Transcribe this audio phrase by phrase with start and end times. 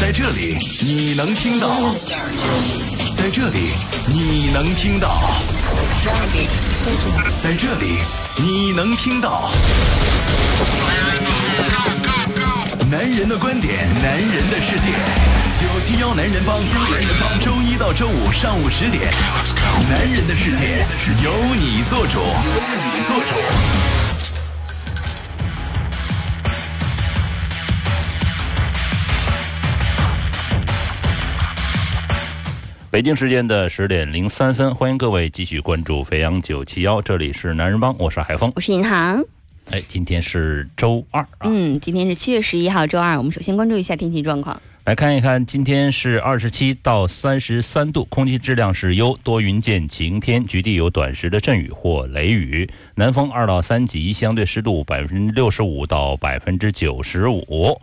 [0.00, 1.94] 在这里你能听到，
[3.14, 3.72] 在这里
[4.06, 5.30] 你能听到，
[7.42, 7.98] 在这里
[8.38, 9.50] 你能听到。
[12.90, 14.88] 男人的观点，男人的世界。
[15.60, 19.12] 九七幺男人帮，男人帮，周一到周五上午十点，
[19.90, 20.86] 男人的世界
[21.22, 23.99] 由你做主，由你做主。
[33.00, 38.52] 北京时间的十点零三分，欢迎各位继续关注飞扬九七幺，这里是男人帮，我是海峰。
[38.54, 39.24] 我是银行。
[39.70, 43.16] 哎，今天是周二啊，嗯，今天是七月十一号，周二。
[43.16, 44.60] 我们首先关注一下天气状况。
[44.84, 57.80] 来看一看，今天是二十七到三十三度，空气质量是优，多云见晴天，局地有短时的阵雨或雷雨，南风二到三级，相对湿度百分之六十五到百分之九十五。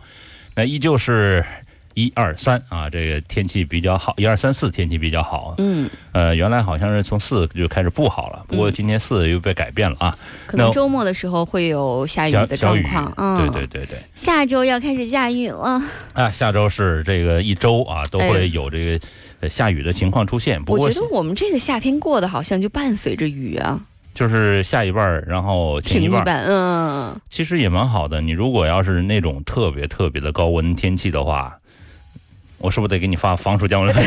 [0.54, 1.44] 那依旧是
[1.98, 5.56] 一二三啊，这个天气比较好，一二三四天气比较好。
[5.58, 10.16] 嗯，呃，原来好像是从四就开始不好了，不过今天四又被改变了啊。
[10.46, 13.12] 可能周末的时候会有下雨的状况。
[13.16, 13.98] 嗯，对对对对。
[14.14, 15.82] 下周要开始下雨了。
[16.12, 18.96] 啊，下周是这个一周啊，都会有这
[19.40, 20.62] 个下雨的情况出现。
[20.62, 23.80] 不过我觉得我们这个夏天过的好像就伴随着雨啊。
[24.14, 28.20] 就是下一半然后停一半嗯，其实也蛮好的。
[28.20, 31.56] 你如果要是那种特别特别的高温天气的话，
[32.58, 34.02] 我是不是得给你发防暑降温费？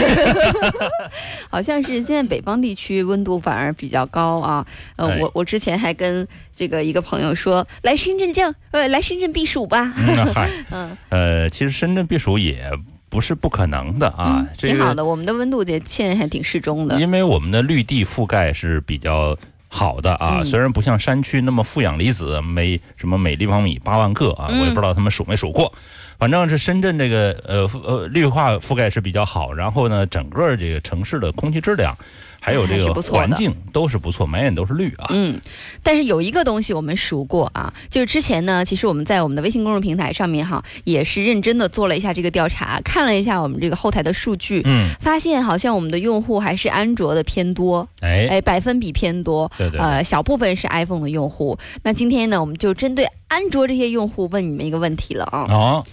[1.49, 4.66] 好像是现在北方地区温度反而比较高啊。
[4.95, 9.94] 呃，哎我我之前还跟这个一个朋友说，来深圳降，呃，来深圳避暑吧。
[9.97, 12.69] 嗯，嗨， 嗯，呃，其实深圳避暑也
[13.09, 15.03] 不是不可能的啊，这个挺好的。
[15.03, 16.99] 我们的温度也现在还挺适中的。
[16.99, 25.73] 因为我们的绿地覆盖是比较好的啊，嗯虽然不像山区那么负氧离子每什么每立方米八万个啊，嗯我也不知道他们数没数过。
[26.22, 31.97] 反正是深圳这个呃呃绿化覆盖是比较好，然后呢，整个这个城市的空气质量
[32.39, 35.07] 还有这个环境都是不错，满眼都是绿啊。
[35.09, 35.41] 嗯，
[35.81, 49.79] 但是有一个东西我们数过啊，就是之前呢，其实我们在我们的微信公众平台上面哈，也是认真的做了一下这个调查，看了一下我们这个后台的数据，嗯，发现好像我们的用户还是安卓的偏多，哎，哎，百分比偏多，对对对。
[49.79, 51.57] 呃，小部分是 iPhone 的用户。
[51.81, 55.85] 那今天呢，我们就针对安卓这些用户问你们一个问题了啊，哦，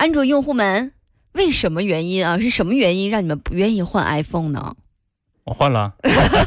[0.00, 0.92] 安卓用户们。
[1.32, 2.38] 为什么原因啊？
[2.38, 4.74] 是什么原因让你们不愿意换 iPhone 呢？
[5.44, 5.92] 我换了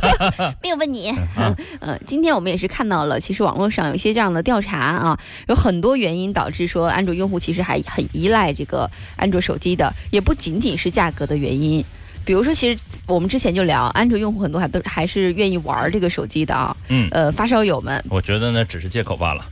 [0.64, 1.10] 没有问你。
[1.10, 11.86] 啊， 呃，今天我们也是看到了，其实网络上有一些这样的调查啊，有很多原因导致说安卓用户其实还很依赖这个安卓手机的，也不仅仅是价格的原因。
[12.26, 16.76] 比如说，其实我们之前就聊，安卓用户很多还都还是愿意玩这个手机的啊。
[16.90, 19.46] 嗯呃，发烧友们我觉得呢只是借口罢了。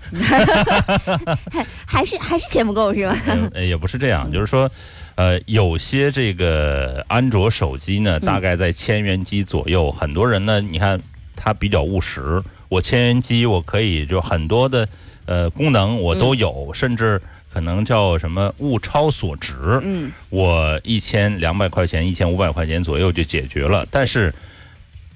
[1.45, 3.17] 还 还是还是钱不够是吧？
[3.53, 4.69] 呃，也不是这样，就是说，
[5.15, 9.91] 呃，有些这个安卓手机呢，大概在千元机左右。
[9.91, 10.99] 很多人呢，你看
[11.35, 14.87] 他比较务实，我千元机我可以就很多的
[15.31, 17.21] 呃功能我都有，甚至
[17.53, 19.55] 可能叫什么物超所值。
[19.81, 23.87] 嗯，我一千两百块钱、一千五百块钱左右就解决了。
[23.89, 24.33] 但是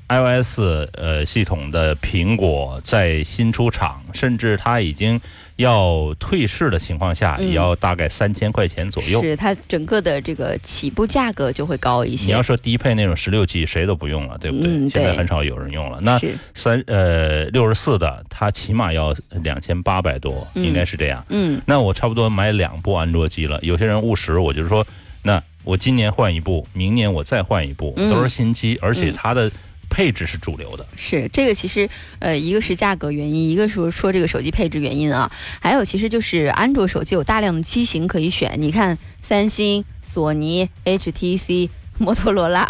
[0.07, 0.59] iOS
[0.93, 5.19] 呃系统的苹果在新出厂，甚至它已经
[5.57, 9.21] 要退市的情况下，嗯也要大概三千块钱左右。
[9.21, 12.41] 是它整个的这个起步价格就会高一些你要。
[12.45, 14.67] 说低配那种十六 G，谁都不用了，对不对？
[14.67, 15.99] 嗯对现在很少有人用了。
[16.01, 21.25] 那是，三呃六十四的，它起码要两千八百多，嗯应该是这样。
[21.29, 23.59] 嗯那我差不多买两部安卓机了。
[23.63, 24.85] 有些人务实，我就是说，
[25.23, 29.51] 那我今年换一部，明年我再换一部，嗯都是新机，而且嗯它的
[29.95, 30.85] 配置是主流的。
[30.97, 31.89] 是这个，其实
[32.19, 38.53] 呃，一个是价格原因，一个是说这个手机配置原因啊，还有其实就是安卓手机有大量的机型可以选。
[38.57, 42.67] 你看，三星、索尼、HTC、 摩托罗拉、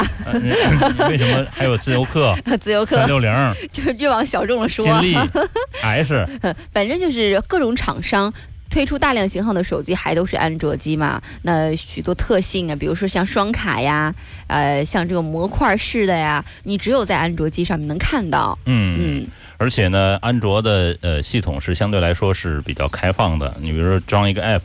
[1.10, 3.32] 为什么还有自由客、 自由客三，六零、
[3.74, 5.18] 就是越往小众了说金，立、
[5.82, 6.28] S？
[6.72, 8.32] 反正就是各种厂商。
[8.70, 11.22] 推出大量型号的手机还都是安卓机嘛？
[11.44, 14.14] 那许多特性啊，比如说像双卡呀，
[14.48, 18.58] 呃，像这个模块式的呀，你只有在安卓机上面能看到。
[18.66, 19.28] 嗯，嗯
[19.58, 23.56] 而且呢，安卓的呃系统是相对来说是比较开放的。
[23.62, 24.62] 你比如说装一个 app，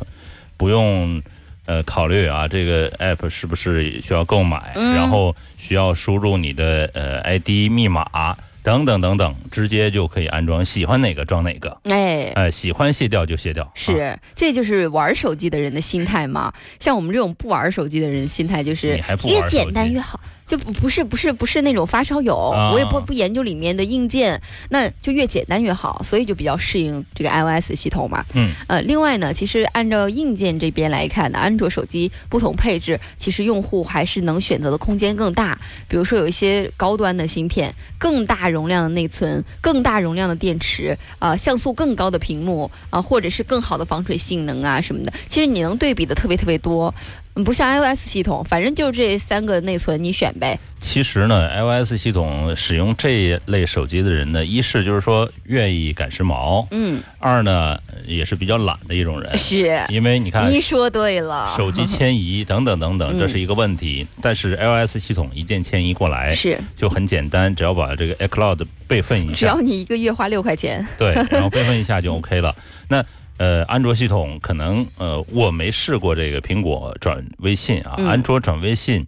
[0.56, 1.23] 不用
[1.67, 11.77] 呃考虑啊，这个 app 是不是需要购买，嗯然后需要输入你的呃 ID 密码等等等等，直接就可以安装，喜欢哪个装哪个。
[11.85, 16.53] 哎，哎，喜欢卸掉就卸掉，啊是，这就是玩手机的人的心态嘛。
[16.79, 28.26] 像我们这种不玩手机的人，心态就是越简单越好，就不不是不是不是那种发烧友，啊我也不不研究里面的硬件，那就越简单越好，所以就比较适应这个 iOS 系统嘛。
[28.35, 35.56] 嗯，呃，另外呢，其实按照硬件这边来看呢，安卓手机不同配置，其实用户还是能选择的空间更大。
[35.87, 46.93] 比如说有一些高端的芯片，更大容量的内存，更大容量的电池，啊、像素更高的屏幕，啊、或者是更好的防水性能啊什么的，其实你能对比的特别特别多。
[47.37, 50.59] 嗯不像 iOS 系统，反正就这三个内存你选呗。
[50.81, 61.55] 其实呢，iOS 系统使用这一类手机的人呢，一是就是说愿意赶时髦，嗯，二呢也是比较懒的一种人，是，因为你看你说对了。
[61.56, 64.06] 手机迁移 等等等等，嗯这是一个问题。
[64.21, 72.55] 但是 iOS 系统一键迁移过来是，就很简单，只要把这个 iCloud 备份一下只要，你一个月花六块钱，对， 然后备份一下就 OK 了。
[72.88, 73.05] 那
[73.41, 78.07] 呃，安卓系统可能呃，我没试过这个苹果转微信啊，嗯。
[78.07, 79.07] 安卓转微信，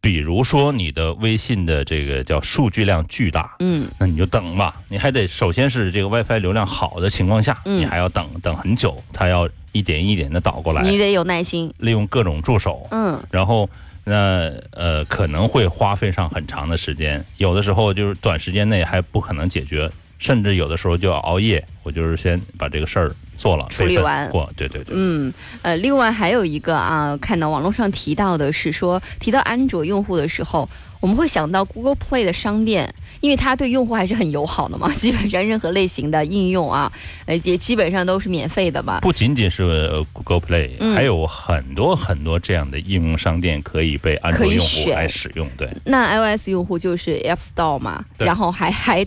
[0.00, 7.80] 比如说你的微信的这个叫数据量巨大，嗯，那你就等吧，你还得首先是这个 WiFi 流量好的情况下，嗯。
[7.80, 11.72] 你还要等等很久，它要一点一点的导过来，你得有耐心。
[11.78, 13.70] 利用各种助手，嗯，然后
[14.02, 21.64] 那呃可能会花费上很长的时间，有的时候就是短时间内还不可能解决，甚至有的时候就要熬夜。
[21.82, 25.32] 我就是先把这个事儿做了，处理完过，对对对，嗯，
[25.62, 30.68] 呃，另外还有一个啊，看到网络上提到的是说，提到安卓用户的时候，
[31.00, 32.92] 我们会想到 Google Play 的商店，
[33.22, 36.92] 因为它对用户还是很友好的嘛， 基本上任何类型的应用啊，
[37.24, 39.00] 呃，也基本上都是免费的嘛。
[39.00, 45.48] 不仅仅是呃 Google Play，、嗯还有很多很多这样的应用商店可以被安卓用户来使用。
[45.56, 49.06] 对，那 iOS 用户就是 App Store 嘛，然后还还。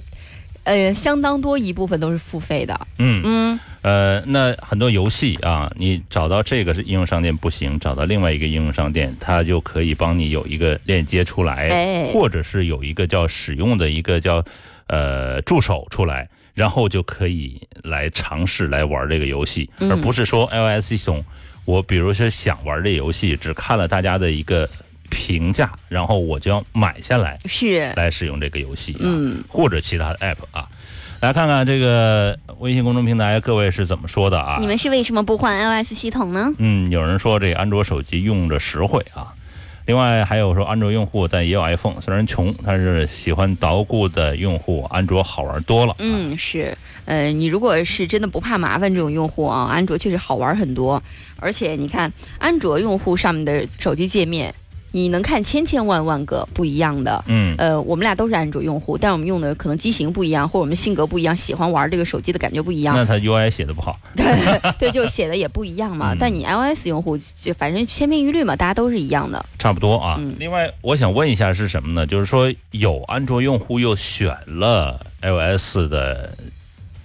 [0.72, 3.22] 呃，相当多一部分都是付费的，嗯。
[3.26, 12.12] 嗯，呃，那很多游戏啊，你找到这个是应用商店不行，找到另外一个应用商店，它就可以帮你有一个链接出来，哎。
[12.14, 14.42] 或者是有一个叫使用的一个叫
[14.88, 19.92] 呃助手出来，然后就可以来尝试来玩这个游戏，嗯。
[19.92, 21.22] 而不是说 iOS 系统，
[21.66, 24.70] 我比如说想玩这游戏，只看了大家的一个
[25.12, 30.68] 评价，然后我就要买下来是，来使用这个游戏、啊，嗯，或者其他的 app 啊。
[31.20, 34.58] 来看看这个微信公众平台各位是怎么说的啊？
[34.60, 36.52] 你们是为什么不换 iOS 系统呢？
[36.58, 39.32] 嗯，有人说这个安卓手机用着实惠啊。
[39.88, 45.92] 另外还有说安卓用户，但也有 iPhone，虽然穷，但是喜欢捣鼓的用户，安卓好玩多了。
[45.94, 46.76] 啊，嗯，是，
[47.06, 51.02] 呃，你如果是真的不怕麻烦这种用户啊，安卓确实好玩很多。
[51.38, 54.54] 而且你看，安卓用户上面的手机界面，
[54.92, 57.24] 你能看千千万万个不一样的。
[57.28, 62.96] 嗯，呃，我们俩都是安卓用户，但是我们用的可能机型不一样，或者我们性格不一样，喜欢玩这个手机的感觉不一样。
[62.96, 64.00] 那它 UI 写的不好。
[64.16, 64.26] 对
[64.78, 66.14] 对，就写的也不一样嘛。
[66.14, 69.44] 嗯但你 iOS 用户就反正千篇一律嘛，大家都是一样的。
[69.58, 70.18] 差不多啊。
[70.20, 72.06] 嗯另外，我想问一下是什么呢？
[72.06, 76.36] 就是说，有安卓用户又选了 iOS 的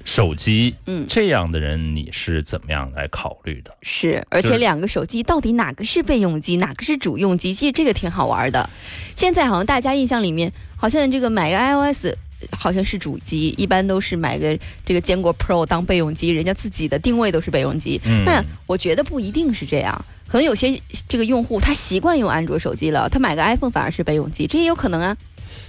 [0.06, 3.74] 手机，嗯这样的人你是怎么样来考虑的？
[3.82, 8.70] 是，而且两个手机到底哪个是备用机，哪个是主用机，其实这个挺好玩的。
[9.16, 12.14] 现在好像大家印象里面，好像这个买个 iOS
[12.52, 18.00] 好像是主机，一般都是买个这个坚果 Pro 当备用机，人家自己的定位都是备用机。
[18.04, 25.16] 嗯，那我觉得不一定是这样，可能有些这个用户他习惯用安卓手机了，他买个 iPhone 反而是备用机，这也有可能啊。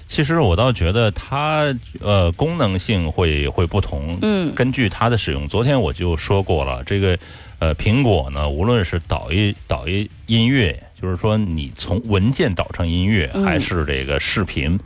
[0.07, 5.48] 其实我倒觉得它呃功能性会会不同，嗯根据它的使用。
[5.48, 7.18] 昨天我就说过了，这个
[7.59, 14.79] 呃苹果呢，无论是导一导一音乐，就是说你从文件导成音乐，嗯还是这个视频，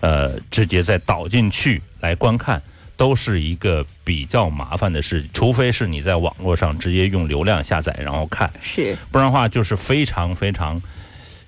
[0.00, 2.62] 呃直接再导进去来观看。
[2.98, 10.82] 都是一个比较麻烦的事，除非是你在网络上直接用流量下载然后看，是，不然的话就是非常非常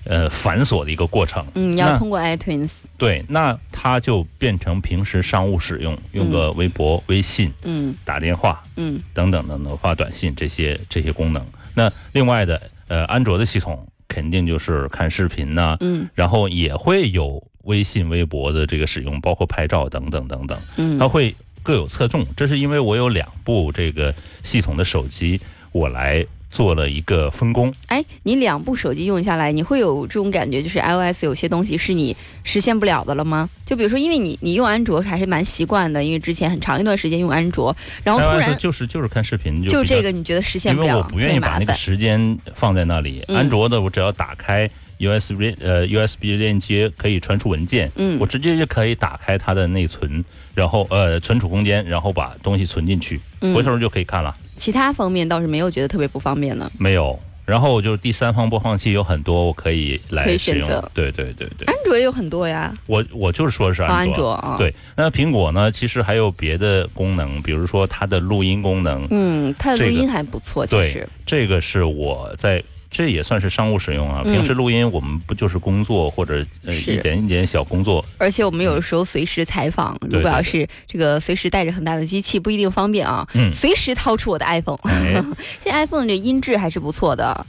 [0.05, 1.45] 呃繁琐的一个过程。
[1.55, 11.45] 嗯，要通过 iTunes，对，那它就变成平时商务使用，用个微博、微信、嗯打电话嗯等等等等发短信这些这些功能。
[11.75, 22.27] 那另外的，呃，安卓的系统肯定就是看视频呐、嗯然后也会有微信、微博的这个使用，包括拍照等等等等，嗯，它会各有侧重。
[22.37, 25.41] 这是因为我有两部这个系统的手机，
[25.71, 27.73] 我来做了一个分工。
[27.87, 33.49] 哎，你两部手机用下来，你会有这种感觉，就是 iOS 有些东西是你实现不了的了吗？
[33.65, 41.73] 就比如说，因为你你用安卓还是蛮习惯的，因为之前很长一段时间用安卓，然后突然就是就是看视频就就这个你觉得实现不了，因为我不愿意把那个。
[41.75, 43.23] 时间放在那里。
[43.29, 50.23] 嗯安卓的我只要打开 USB 呃 USB 链接可以传输文件，嗯我直接就可以打开它的内存，
[50.55, 54.35] 然后呃存储空间，然后把东西存进去，嗯回头就可以看了。
[54.61, 56.71] 其他方面倒是没有觉得特别不方便的。
[56.79, 57.19] 没有。
[57.47, 60.91] 然后就是第三方播放器有很多，我可以来使用选择。
[60.95, 64.31] 对对对对，安卓也有很多呀，我我就是说是啊安卓。
[64.31, 65.73] 安卓啊，，对，那苹果呢？
[65.73, 69.05] 其实还有别的功能，比如说它的录音功能。
[69.11, 72.63] 嗯，它的录音还不错，其对实，这个是我在。
[72.91, 74.23] 这也算是商务使用啊。
[74.25, 83.27] 嗯平时录音我们不就是工作或者一点一点小工作，而且我们有的时候随时采访，如果要是这个随时带着很大的机器，不一定方便啊。
[83.35, 85.15] 嗯随时掏出我的 iPhone，哎，
[85.61, 87.47] 现在 iPhone 这音质还是不错的。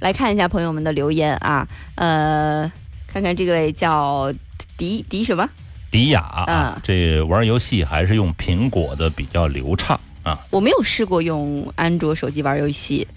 [0.00, 2.70] 来看一下朋友们的留言啊，呃，
[3.06, 4.32] 看看这位叫
[4.76, 5.48] 迪迪什么？
[5.90, 10.38] 迪雅啊嗯，这玩游戏还是用苹果的比较流畅啊。
[10.50, 13.08] 我没有试过用安卓手机玩游戏，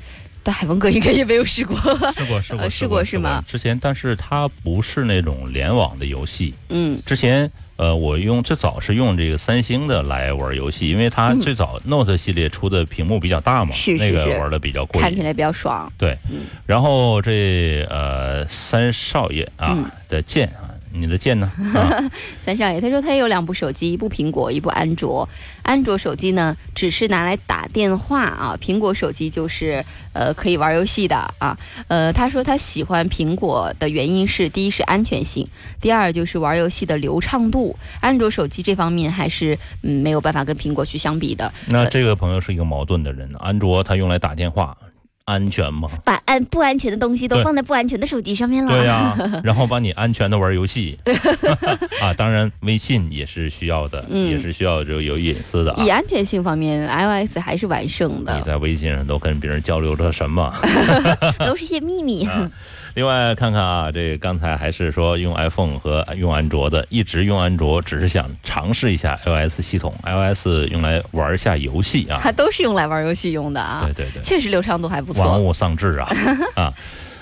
[0.44, 1.76] 但海峰哥应该也没有试过。
[2.14, 3.44] 试过试过 呃试过是吗？
[3.48, 6.54] 之前，但是它不是那种联网的游戏。
[6.70, 15.02] 嗯之前呃，我用最早是用这个三星的来玩游戏，因为它嗯最早 Note 系列出的屏幕比较大嘛，是是那个玩的比较过瘾。
[15.02, 15.92] 看起来比较爽。
[15.98, 21.52] 对，嗯然后这呃三少爷啊、嗯的剑啊，你的剑呢？
[21.74, 22.12] 啊，
[22.44, 25.28] 三少爷他说他也有两部手机，一部苹果，一部安卓。
[25.64, 29.84] 安卓手机呢，只是拿来打电话啊，苹果手机就是
[30.14, 31.58] 呃可以玩游戏的啊。
[31.88, 35.48] 呃，他说他喜欢苹果的原因是，第一是安全性，
[35.80, 37.78] 第二就是玩游戏的流畅度。
[38.00, 41.52] 安卓手机这方面还是嗯没有办法跟苹果去相比的。
[41.68, 44.76] 那这个朋友是一个矛盾的人，安卓他用来打电话。
[45.26, 45.90] 安全吗？
[46.04, 48.72] 把安不安全的东西都放在不安全的手机上面了。
[48.72, 50.98] 对呀、 然后把你安全的玩游戏
[52.02, 55.90] 啊，当然微信也是需要的，嗯也是需要这个有隐私的啊以。
[55.90, 60.54] 安全性方面，iOS 还是完胜的你，在微信上都跟别人交流着什么？
[61.46, 62.26] 都是些秘密。
[62.26, 62.50] 啊
[62.94, 72.20] 另外看看啊，这刚才还是说用 iPhone 和用安卓的，一直用安卓只是想尝试一下 iOS 系统，iOS 用来玩一下游戏啊。
[72.22, 75.40] 它都是用来玩游戏用的啊对，对对，确实流畅度还不错玩错。
[75.42, 76.10] 物丧志啊
[76.56, 76.74] 啊！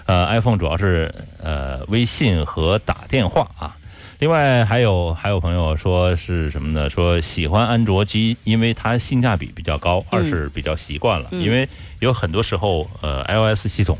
[0.05, 3.75] 呃，iPhone 主要是呃微信和打电话啊。
[4.17, 6.89] 另外还有还有朋友说是什么呢？
[6.89, 11.29] 说喜欢安卓机，因为它性价比比较高，二是比较习惯了。
[11.31, 13.97] 嗯因为有很多时候呃 iOS 系统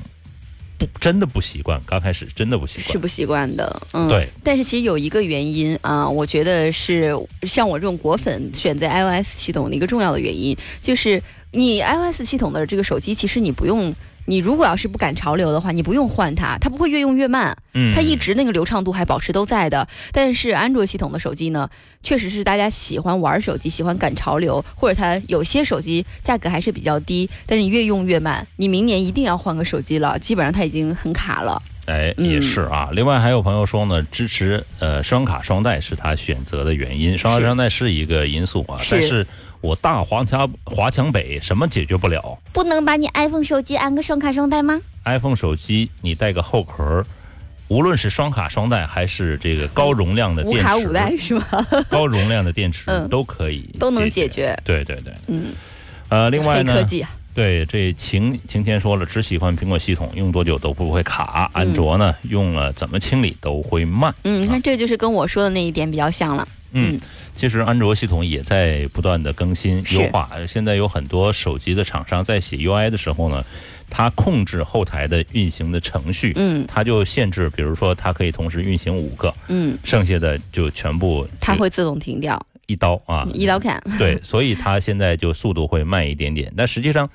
[0.88, 2.92] 不真的不习惯，刚开始真的不习惯。
[2.92, 4.28] 是不习惯的，嗯，对。
[4.44, 11.22] 但是其实有一个原因啊、我觉得是像我这种果粉选择 iOS 系统的一个重要的原因，就是
[11.52, 13.94] 你 iOS 系统的这个手机，其实你不用，
[14.30, 19.88] 你如果要是不赶潮流的话，你不用换它，它不会越用越慢，嗯，它一直那个流畅度还保持都在的。
[20.12, 21.68] 但是安卓系统的手机呢，
[22.04, 31.60] 确实是大家喜欢玩手机、喜欢赶潮流，或者它有些手机价格还是比较低，但是你越用越慢，你明年一定要换个手机了，基本上它已经很卡了。
[31.88, 32.90] 哎，嗯也是啊。
[32.92, 39.26] 另外还有朋友说呢，支持呃双卡双待是他选择的原因，双卡双待是一个因素啊，是但是
[39.62, 47.04] 我大华强华强北什么解决不了不能把你 iPhone 手机安个双卡双待吗？？iPhone 手机你带个后壳。
[47.68, 51.46] 无论是双卡双待还是这个高容量的电池，无卡五代是吗？
[51.88, 54.60] 高容量的电池嗯都可以都能解解决。
[54.64, 55.54] 对对对，嗯，
[56.10, 61.50] 呃，另外呢科，技啊，对，这晴晴天说了，只喜欢苹果系统，用多久都不会卡。
[61.54, 64.14] 安卓呢，用了怎么清理都会慢。
[64.26, 66.46] 嗯，你看这就是跟我说的那一点比较像了。
[66.74, 67.00] 嗯嗯，
[67.38, 70.30] 其实安卓系统也在不断的更新优化。
[70.48, 73.44] 现在有很多手机的厂商在写 UI 的时候呢，
[73.90, 83.82] 它控制后台的运行的程序，嗯它就限制，比如说它可以同时运行五个，嗯，剩下的就全部它会自动停掉，一刀啊，一刀砍。
[83.98, 87.10] 对，所以它现在就速度会慢一点点，但实际上。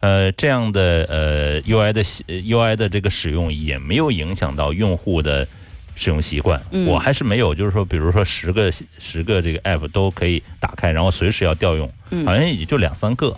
[0.00, 5.48] 呃，这样的呃 UI 的 UI 的这个使用也没有影响到用户的
[5.96, 6.60] 使用习惯。
[6.72, 13.34] 嗯我还是没有，就是说，比如说十个十个这个 app 都可以打开，然后随时要调用，嗯好像也就两三个。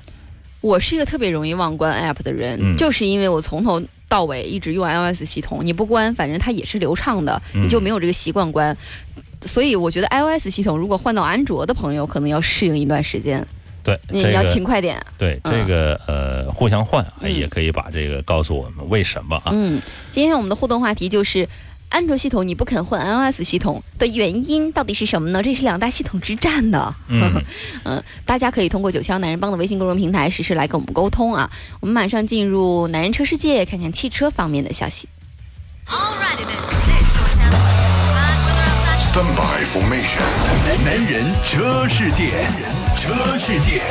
[0.60, 8.76] 我是一个特别容易忘关 app 的人，嗯就是因为我从头到尾一直用 iOS 系统，你不关，反正它也是流畅的，嗯你就没有这个习惯关。
[9.44, 13.46] 所以我觉得 iOS 系统如果换到安卓的朋友，可能要适应一段时间，
[13.82, 15.04] 对，你要这个勤快点。
[15.18, 19.50] 对嗯这个呃互相换，嗯也可以把这个告诉我们为什么啊？
[19.52, 21.48] 嗯，今天我们的互动话题就是。
[21.88, 23.00] 安卓系统你不肯换
[23.32, 25.40] iOS 系统的原因到底是什么呢？
[25.40, 26.92] 这是两大系统之战的。
[27.06, 27.40] 嗯
[27.84, 31.48] 嗯， 大家可以通过九霄男人帮的微信公众平台实时来跟我们沟通啊。
[31.78, 35.08] 我们马上进入男人车世界，看看汽车方面的消息。
[35.86, 37.35] Alrighty then,
[40.84, 42.46] 男人车世界，
[42.98, 43.82] 车世界。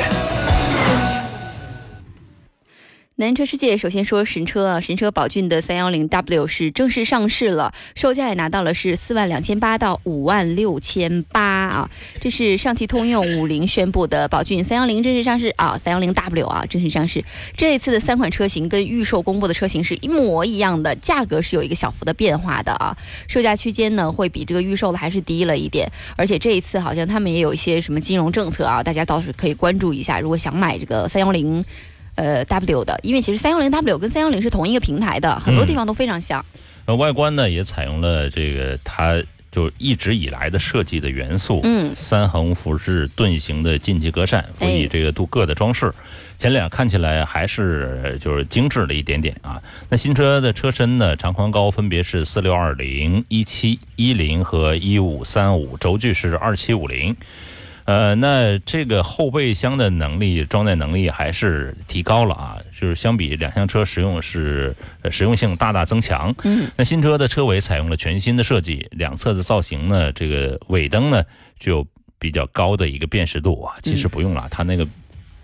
[3.18, 11.90] 南车世界首先说神车啊，神车宝骏的三幺零 W 是正式上市了，售价也拿到了是四万两千八到五万六千八啊。
[12.20, 17.24] 这是上汽通用五菱宣布的宝骏三幺零正式上市啊，三幺零 W 啊正式上市。
[17.56, 22.94] 这一次的三款车型跟预售公布的车型是一模一样的，价格是有一个小幅的变化的啊，
[23.28, 30.20] 售价区间呢会比这个预售的还是低了一点，而且这一次好像他们也有一些什么金融政策啊，大家倒是可以关注一下。
[30.20, 31.64] 如果想买这个三幺零。
[32.16, 36.44] 呃，W 的，因为其实三幺零 W 跟三幺零是同一个平台的，很多地方都非常像。
[36.86, 45.90] 呃，外观呢也采用了这个它就一直以来的设计的元素，嗯，三横幅式盾形的进气格栅，辅以这个镀铬的装饰，
[46.38, 49.62] 前脸看起来还是就是精致了一点点啊。
[49.88, 57.16] 那新车的车身呢，长宽高分别是四六二零、一七一零和一五三五，轴距是二七五零。
[57.86, 66.34] 呃，那这个后备箱的能力装载能力还是提高了啊，就是相比两厢车实用是呃实用性大大增强。
[66.44, 71.22] 嗯，那新车的车尾采用了全新的设计，两侧的造型呢，这个尾灯呢
[71.58, 71.86] 具有
[72.18, 73.76] 比较高的一个辨识度啊。
[73.82, 74.86] 其实不用了，它那个。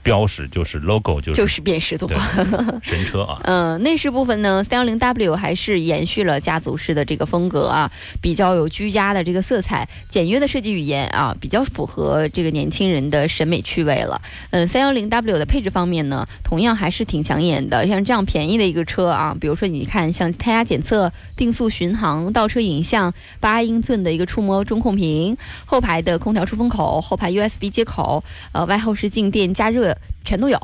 [0.02, 2.08] 标识就是 logo，就是就是辨识度，
[2.82, 3.40] 神车啊。
[3.44, 7.90] 嗯，内饰部分呢，三幺零 W 还是延续了家族式的这个风格啊，
[8.20, 14.20] 比较有居家的这个色彩，简约的设计语言啊，比较符合这个年轻人的审美趣味了。
[14.50, 17.86] 嗯，三幺零 W 的配置方面呢，同样还是挺抢眼的。
[17.86, 29.91] 像这样便宜的一个车啊，比如说你看，像胎压检测、定速巡航、倒车影像、八英寸的一个触摸中控屏、后排的空调出风口、后排 USB 接口、呃外后视镜电加热。
[30.24, 30.58] 全都有，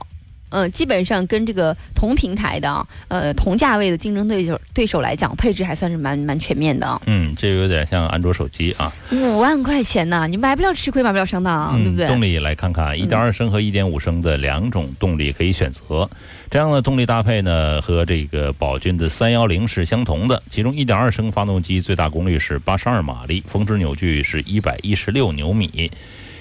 [0.50, 7.00] 嗯，基本上跟这个同平台的，呃，同价位的竞争对手对手来讲，配置还算是蛮蛮全面的。
[7.06, 8.92] 嗯，这有点像安卓手机啊。
[9.10, 12.06] 五万块钱呢，你买不了吃亏，买不了上当，对不对？
[12.06, 16.08] 动力来看看，一点二升和一点五升的两种动力可以选择。
[16.50, 20.42] 这样的动力搭配呢，和这个宝骏的三幺零是相同的。
[20.48, 25.90] 其中一点二升发动机最大功率是八十二马力，峰值扭矩是一百一十六牛米。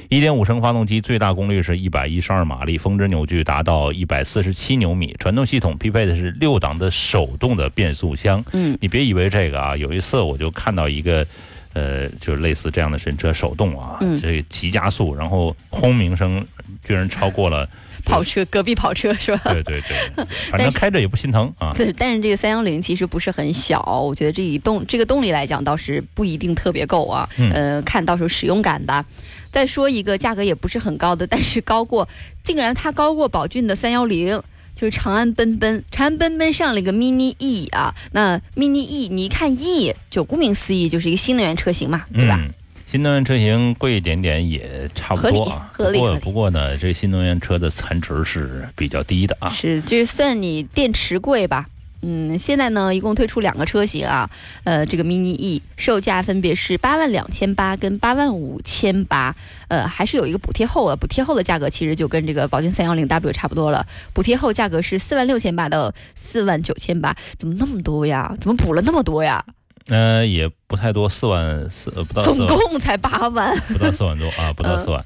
[0.09, 5.13] 一点五升发动机最大功率是一百一十二马力，峰值扭矩达到一百四十七牛米。
[5.19, 8.43] 传动系统匹配的是六档的手动的变速箱。
[8.53, 11.27] 嗯，你别以为这个啊，有一次我就看到一个，
[11.73, 16.45] 呃，就是类似这样的神车手动啊，这急加速，然后轰鸣声
[16.87, 17.67] 居然超过了
[18.05, 19.41] 跑车，隔壁跑车是吧？
[19.51, 21.73] 对对对， 反正开着也不心疼啊。
[21.75, 27.27] 对，但是这个三幺零其实不是很小，我觉得这以动这个动力来讲倒是不一定特别够啊。
[27.53, 29.03] 呃，看到时候使用感吧。
[29.51, 32.07] 再说一个价格也不是很高的，但是高过，
[32.43, 34.41] 竟然它高过宝骏的三幺零，
[34.75, 35.83] 就是长安奔奔。
[35.91, 42.39] 长安奔奔上了一个 mini E 啊，那 mini E 你一看 E 就顾名思义就是一个新能源车型嘛，对吧？
[42.89, 45.69] 新能源车型贵一点点也差不多啊。
[45.73, 49.49] 合理，不过不过呢，这新能源车的残值是比较低的啊。
[49.49, 51.65] 是，就是算你电池贵吧。
[52.01, 54.29] 嗯，现在呢，一共推出两个车型啊，
[54.63, 59.35] 呃，这个 mini E 售价分别是八万两千八跟八万五千八，
[59.67, 68.33] 呃，还是有一个补贴后啊，补贴后的价格其实就跟这个宝骏三幺零 W 差不多了，补贴后价格是四万六千八到四万九千八，怎么那么多呀？
[68.39, 69.43] 怎么补了那么多呀？
[69.87, 75.03] 呃，也不太多，四万四不到，总共才八万，不到四万多啊， 不到四万。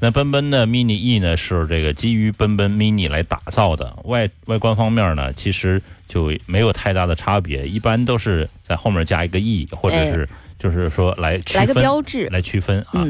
[0.00, 5.82] 那奔奔的 mini E 呢，是这个基于奔奔 mini 来打造的，外外观方面呢，其实。
[6.08, 10.26] 就没有太大的差别，一般都是在后面加一个 E，或者是
[10.58, 13.06] 就是说来区分，来个标志来区分啊。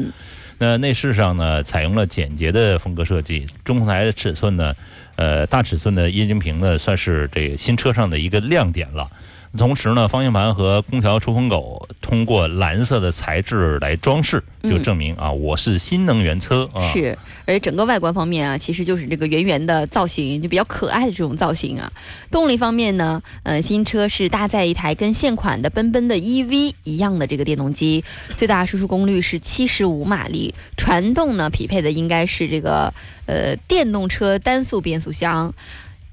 [0.57, 4.75] 那内饰上呢，采用了简洁的风格设计，中控台的尺寸呢，
[5.15, 9.09] 呃，大尺寸的液晶屏呢，算是这个新车上的一个亮点了。
[9.57, 16.91] 同时呢，方向盘和空调出风口通过蓝色的材质来装饰，就证明啊，我是新能源车啊。
[16.93, 21.91] 是，而且整个外观方面啊，其实就是这个圆圆的造型，就比较可爱的这种造型啊。
[22.29, 28.03] 动力方面呢，呃，新车是搭载一台跟现款的奔奔的 EV 一样的这个电动机，
[28.37, 32.93] 最大输出功率是七十五马力，传动呢匹配的应该是这个
[33.25, 35.51] 呃电动车单速变速箱。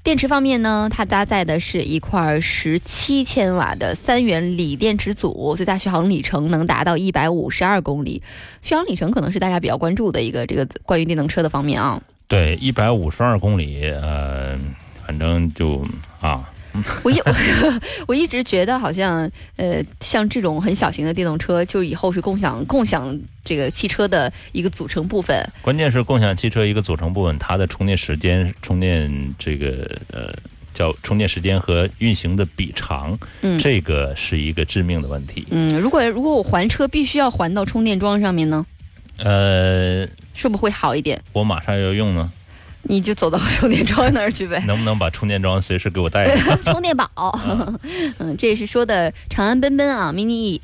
[0.07, 8.23] 电池方面呢，它搭载的是一块十七千瓦的三元锂电池组，最大续航里程能达到一百五十二公里。
[8.61, 12.01] 续航里程可能是大家比较关注的一个这个关于电动车的方面啊。
[12.25, 14.57] 对，一百五十二公里，呃，
[15.05, 15.83] 反正就
[16.21, 16.49] 啊。
[17.03, 17.19] 我一
[18.07, 25.47] 我一直觉得好像呃，像这种很小型的电动车，就以后是共享共享这个汽车的一个组成部分。
[25.61, 30.33] 关键是共享汽车一个组成部分，它的充电时间、充电这个呃
[30.73, 35.47] 叫充电时间和运行的比长，嗯，这个是一个致命的问题。
[35.51, 38.65] 嗯，如果如果我还车必须要还到充电桩上面呢？
[39.17, 41.19] 呃，是不是会好一点？
[41.33, 42.31] 我马上要用呢。
[42.89, 44.59] 你就走到充电桩那儿去呗。
[44.67, 46.57] 能不能把充电桩随时给我带上？
[46.65, 47.09] 充电宝，
[48.19, 50.61] 嗯，这也是说的长安奔奔啊，mini E。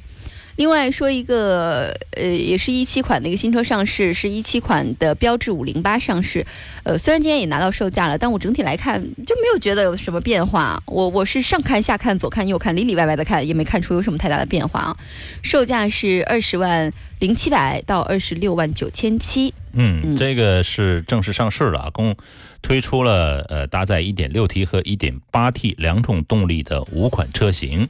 [0.55, 6.45] 另外说一个，呃，也是一七款的一个新车上市，是一七款的标致五零八上市。
[6.83, 10.81] 呃，虽然今天也拿到售价了，但我整体来看就没有觉得有什么变化。
[10.85, 14.97] 我我是上看下看左看右看里里外外的看，也没看出有什么太大的变化啊。
[15.41, 19.53] 售价是二十万零七百到二十六万九千七。
[19.73, 22.15] 嗯，嗯这个是正式上市了啊，共
[22.61, 27.87] 推出了呃搭载一点六 T 和一点八 T 两种动力的五款车型，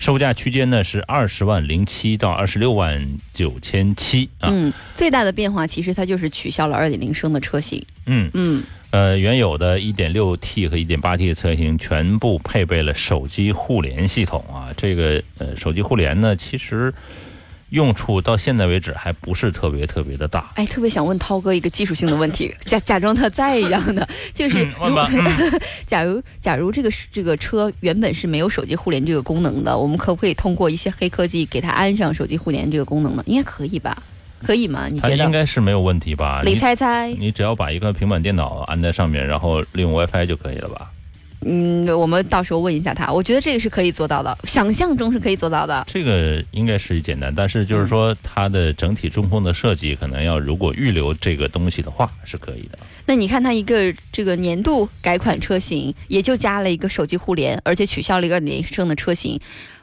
[0.00, 4.48] 售价区间呢是二十万零七到二十六万九千七啊。
[4.50, 7.84] 嗯，最大的变化其实它就是取消了二点零升的车型。
[8.06, 14.72] 嗯，嗯，呃，原有的 1.6T 和 1.8T 的车型全部配备了手机互联系统啊。
[14.74, 16.92] 这个呃手机互联呢，其实
[17.70, 20.50] 用处到现在为止还不是特别特别的大。
[20.54, 24.66] 哎，特别想问涛哥一个技术性的问题， 假假装他在一样的， 就是
[25.86, 33.22] 假如假如这个是这个车原本是没有手机互联这个功能的，我们可不可以通过一些黑科技给它安上手机互联这个功能呢？
[33.26, 33.96] 应该可以吧？
[34.42, 34.88] 可以吗？
[34.90, 35.30] 你觉得？
[35.30, 36.42] 该是没有问题吧？
[36.42, 40.90] 李你猜猜，你只要把一个平板电脑安在上面，然后利用 WiFi 就可以了吧？
[41.42, 45.84] 嗯，我们到时候问一下他，我觉得这个是可以做到的，想象中是可以做到的。
[45.86, 52.78] 这个应该是简单，但是就是说它的整体中控的设计，可能要如果预留这个东西的话是可以的。
[53.06, 59.40] 那你看它一个这个年度改款车型，也就加了一个手机互联，而且取消了一个二点零升的车型。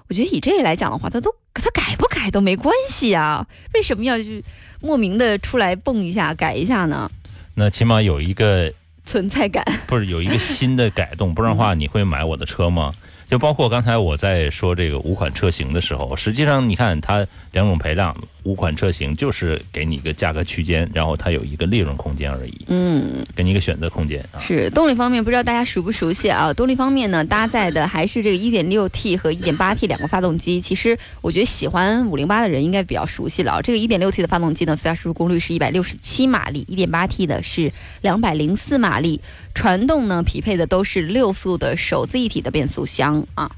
[0.10, 4.44] 我觉得以这个来讲的话，它都它改不改都没关系啊，为什么要去
[4.80, 7.10] 莫名的出来蹦一下改一下呢？
[7.56, 8.72] 那起码有一个
[9.08, 12.92] 存在感， 不是有一个新的改动，不然的话你会买我的车吗？
[13.30, 18.16] 就包括刚才我在说这个五款车型的时候，实际上你看它两种排量，
[18.48, 24.40] 五款车型就是给你一个价格区间，然后它有一个利润空间而已，嗯，给你一个选择空间啊。
[24.40, 26.54] 是动力方面，不知道大家熟不熟悉啊？
[26.54, 30.62] 动力方面呢，搭载的还是这个 1.6T 和 1.8T 两个发动机。
[30.62, 33.62] 其实我觉得喜欢508的人应该比较熟悉了啊。
[33.62, 37.70] 这个 1.6T 的发动机呢，最大输出功率是167马力，1.8T 的是
[38.02, 39.20] 204马力。
[39.54, 43.52] 传动呢，匹配的都是六速的手自一体的变速箱啊。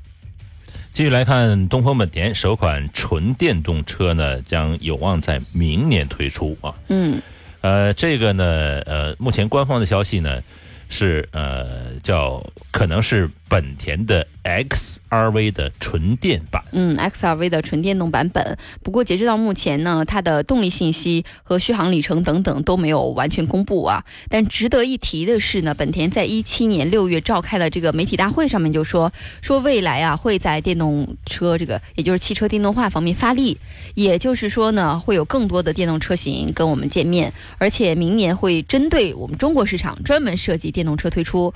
[0.92, 6.74] 继续来看东风本田首款纯电动车呢，将有望在明年推出啊。
[6.90, 7.22] 嗯
[7.62, 10.42] 呃，这个呢，呃，目前官方的消息呢
[10.90, 16.64] 是呃叫可能是本田的 XRV 的纯电版。
[16.72, 18.58] 嗯，XRV 的纯电动版本。
[18.84, 24.06] 不过截止到目前呢，它的动力信息和续航里程等等都没有完全公布啊。
[24.30, 33.58] 但值得一提的是呢，本田在一七年六月召开的这个媒体大会上面就说，说未来啊会在电动车这个也就是汽车电动化方面发力，
[33.96, 41.52] 也就是说呢会有更多的电动车型跟我们见面，而且明年会针对我们中国市场专门设计电动车推出。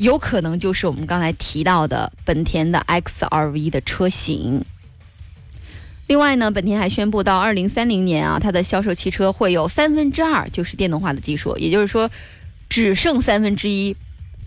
[0.00, 4.64] 有可能就是我们刚才提到的本田的 XRV 的车型。
[6.06, 12.10] 另外呢，本田还宣布到二零三零年啊，它的销售汽车会有三分之二就是电动化的技术，也就是说，
[12.70, 13.94] 只剩三分之一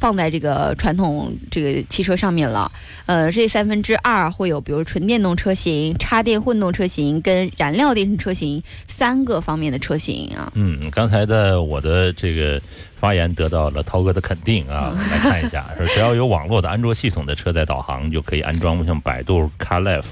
[0.04, 2.70] 放在这个传统这个汽车上面了。
[3.06, 10.52] 呃，这三分之二会有比如纯电动车型、插电混动车型跟燃料电池车型三个方面的车型啊。
[10.56, 12.62] 嗯，刚才的我的这个
[13.00, 14.94] 发言得到了涛哥的肯定啊。
[15.10, 20.04] 来看一下，说只要有网络的安卓系统的车载导航，就可以安装像百度 CarLife，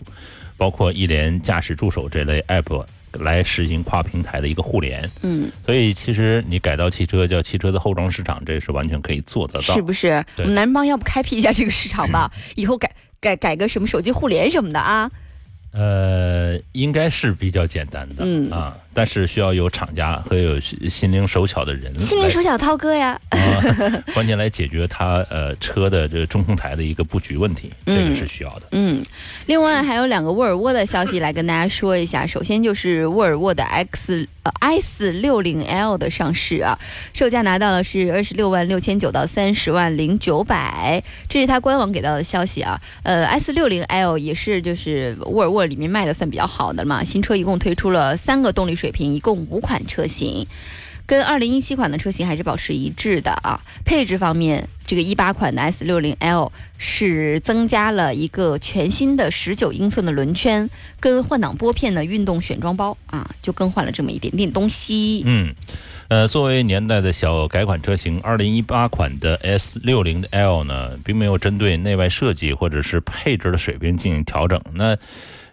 [0.55, 2.85] 包括一联驾驶助手这类 app
[3.19, 5.09] 来实行跨平台的一个互联。
[5.21, 9.81] 嗯，所以其实你改造汽车叫汽车的后装市场，这是完全可以做得到是。
[9.81, 10.23] 不是？
[10.37, 12.31] 我们南人帮要不开辟一下这个市场吧？
[12.55, 15.09] 以后改改改个什么手机互联什么的啊？
[15.73, 28.63] 呃，应该是比较简单的，嗯啊，但是需要有厂家和有心灵手巧的人心灵手巧涛哥呀，来，啊，关键来解决他呃车的这个中控台的一个布局问题，这个是需要的。
[28.71, 29.03] 嗯，
[29.45, 32.25] 另外还有两个沃尔沃的消息来跟大家说一下。
[32.27, 36.77] 首先就是沃尔沃的 X 呃 S 六零 L 的上市啊，
[37.13, 42.81] 售价拿到了是二十六万六千九到三十万零九百，这是它官网给到的消息啊。
[43.03, 47.03] 呃，S 六零 L 也是就是沃尔沃里面卖的算比较好的嘛。
[47.03, 50.47] 新车一共推出了三个动力水平，一共五款车型。
[51.05, 53.59] 跟二零一七款的车型还是保持一致的啊。
[53.83, 60.69] 配置方面，这个一八款的 S 六零 L 是增加了一个全新的十九英寸的轮圈，
[61.01, 65.21] 跟换挡拨片的运动选装包啊，就更换了这么一点点东西。
[65.25, 65.53] 嗯，
[66.07, 74.61] 呃，作为年代的小改款车型，二零一八款的 S 六零 L 呢，并没有针对内外设计或者是配置的水平进行调整。
[74.73, 74.97] 那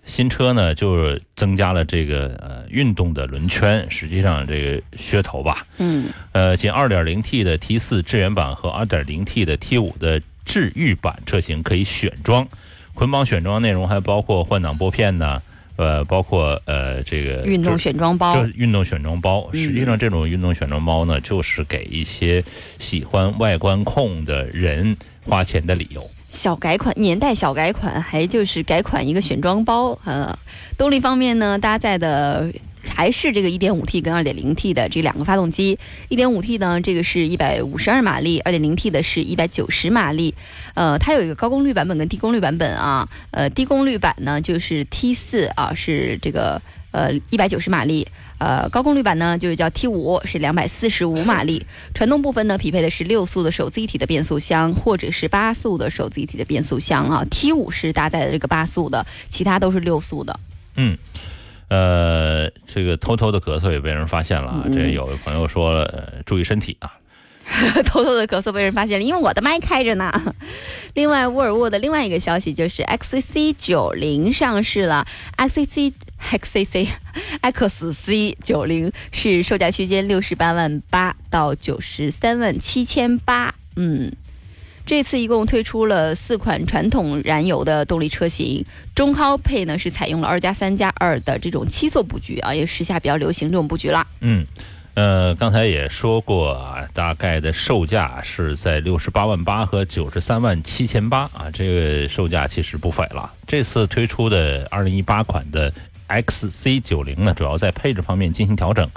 [0.08, 5.66] 新车呢就是增加了这个呃运动的轮圈，实际上这个噱头吧。
[5.76, 12.48] 嗯呃，仅 2.0T 的 T4 智源版和 2.0T 的 T5 的智域版车型可以选装，
[12.94, 15.42] 捆绑选装内容还包括换挡拨片呢，
[15.76, 19.48] 呃，包括呃这个运动选装包就运动选装包。
[19.52, 22.42] 嗯实际上，这种运动选装包呢，就是给一些
[22.78, 26.10] 喜欢外观控的人花钱的理由。
[26.30, 29.98] 小改款，年代小改款，还就是改款一个选装包。
[30.04, 30.38] 呃，
[30.76, 32.52] 动力方面呢，搭载的
[32.86, 35.78] 还是这个 1.5T 跟 2.0T 的这两个发动机。
[36.10, 40.34] 1.5T 呢，这个是152马力，2.0T 的是190马力。
[40.74, 43.08] 呃，它有一个高功率版本跟低功率版本啊。
[43.30, 46.60] 呃，低功率版呢就是 T4 啊，是这个
[46.98, 48.08] 呃一百九十马力。
[48.38, 51.66] 呃，高功率版呢就是叫 T 五，是两百四十五马力。
[51.94, 57.24] 传动部分呢匹配的是六速的手自一体的变速箱，或者是八速的手自一体的变速箱啊。
[57.30, 60.38] T 五是搭载的这个八速的，其他都是六速的。
[60.76, 60.96] 嗯，
[61.68, 64.62] 呃，这个偷偷的咳嗽也被人发现了啊。
[64.66, 66.94] 嗯这有位朋友说了，呃注意身体啊。
[67.86, 70.34] 偷偷的咳嗽被人发现了，因为我的麦开着呢。
[70.92, 75.06] 另外，沃尔沃的另外一个消息就是 XCC 九零上市了
[76.20, 76.88] XCC
[77.40, 84.12] X C 九零是售价区间六十八万八到九十三万七千八，嗯。
[84.86, 94.06] 这次一共推出了四款传统燃油的动力车型，中高配呢是采用了二加三加二的这种七座布局啊，也时下比较流行这种布局啦。
[94.20, 94.46] 嗯，
[94.94, 103.30] 呃，刚才也说过啊，大概的售价是在六十八万八和九十三万七千八啊，这个售价其实不菲了。
[103.46, 105.70] 这次推出的二零一八款的
[106.08, 108.88] XC90 呢，主要在配置方面进行调整。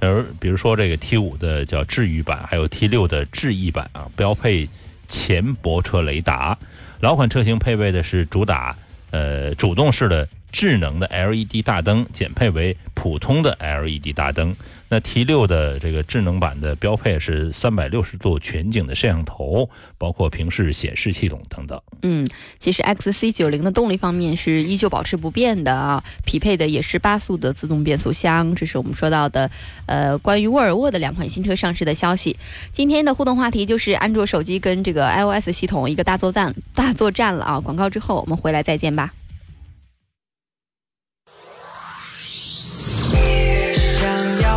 [0.00, 4.68] 而比如说这个 T 五的叫智域版，还有 T 六的智逸版啊，标配
[5.08, 6.56] 前泊车雷达。
[7.00, 8.76] 老款车型配备的是主打
[9.10, 14.56] 呃主动式的智能的 LED 大灯，减配为普通的 LED 大灯。
[14.92, 21.80] 那 T 六的这个智能版的标配是三百六十度全景的摄像头，包括平视显示系统等等。
[22.02, 28.52] 嗯，其实 XC 九零的动力方面是依旧保持不变的啊，匹配的也是八速的自动变速箱。
[28.56, 29.48] 这是我们说到的，
[29.86, 32.36] 呃，关于沃尔沃的两款新车上市的消息。
[32.72, 37.60] 今天的互动话题就是安卓手机跟这个 iOS 系统一个大作战，大作战了啊！
[37.60, 39.12] 广告之后我们回来再见吧。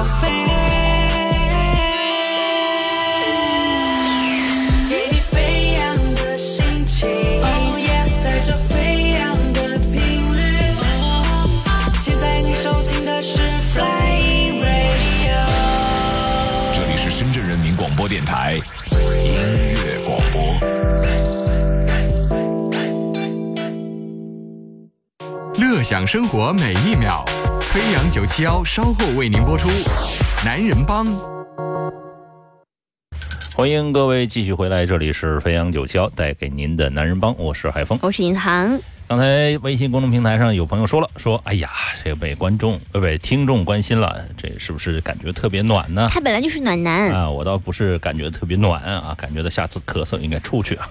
[0.06, 0.30] 飞
[16.74, 19.34] 这里是深圳人民广播电台音
[19.86, 20.44] 乐广播。
[25.56, 27.24] 乐享生活每一秒，
[27.74, 29.68] 飞扬九七幺稍后为您播出。
[30.46, 31.08] 男人帮，
[33.56, 37.98] 欢迎各位继续回来，这里是飞扬九七幺带给您的男人帮，我是海峰。
[38.04, 38.80] 我是银行，
[39.14, 41.70] 刚才微信公众平台上有朋友说了，说哎呀，
[42.04, 46.08] 这个被观众呃被听众关心了，这是不是感觉特别暖呢？
[46.12, 50.90] 他本来就是暖男，啊，我倒不是感觉特别暖啊，感觉到下次咳嗽应该出去啊。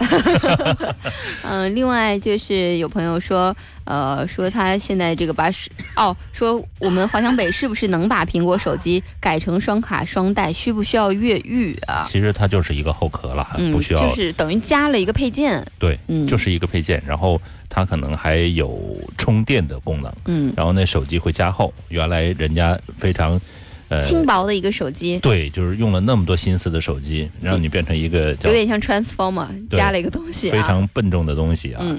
[1.43, 3.53] 嗯、 另外就是有朋友说，
[3.87, 10.53] 呃，说他现在这个把是哦，说我们华强北是不是能把苹果手机改成双卡双待？
[10.53, 12.05] 需不需要越狱啊？
[12.07, 17.41] 其实它就是一个后壳了，嗯，不需要、就是等于加了一个配件，对，嗯就是一个配件，然后
[17.75, 18.79] 它可能还有
[19.17, 23.41] 充电的功能，嗯，然后那手机会加厚，原来人家非常
[23.89, 31.81] 呃轻薄的一个手机，对，就是用了那么多心思的手机，让你变成一个有点像 Transformer 加了一个东西啊，非常笨重的东西啊。
[31.83, 31.99] 嗯。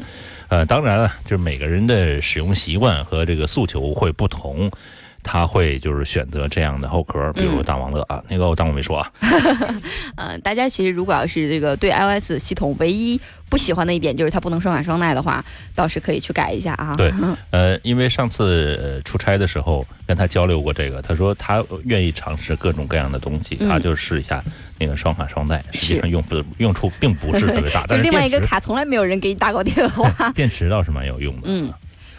[0.49, 4.69] 呃，当然了，就是每个人的使用习惯和这个诉求会不同，
[5.23, 9.11] 他会就是选择这样的后壳，比如大王乐啊，那个我当我没说啊。
[10.15, 16.93] 呃，大家其实如果要是这个对 iOS 系统唯一不喜欢的一点就是它不能双卡双待的话，倒是可以去改一下啊。
[16.97, 17.13] 对，
[17.51, 24.43] 呃，因为上次呃出差的时候跟他交流过这个，他说他愿意尝试各种各样的东西，嗯他就试一下
[24.79, 30.31] 那个双卡双待，实际上用不用处并不是特别大，就 但是另外一个卡从来没有人给你打过电话。
[30.31, 31.41] 电池倒是蛮有用的。
[31.45, 31.71] 嗯，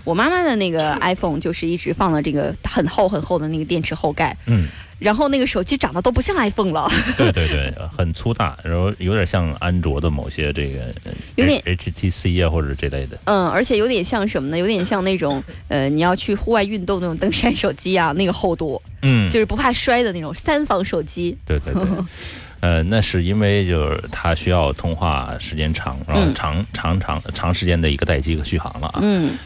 [0.05, 13.19] 我妈妈的那个 iPhone 就是一直放了这个很厚很厚的那个电池后盖，嗯，然后那个手机长得都不像 iPhone 了， 对对对，很粗大，然后有点像安卓的某些这个呃有点 HTC 啊或者这类的。
[13.25, 14.59] 嗯，而且有点像什么呢？
[14.59, 21.37] 有点像那种呃，你要去户外运动那种登山手机啊，那个厚度，嗯，就是不怕摔的那种三防手机。
[21.47, 21.83] 对对对。
[22.61, 29.01] 呃，那是因为就是它需要通话时间长，然后嗯长、长长长时间的一个待机和续航了啊。
[29.03, 29.37] 嗯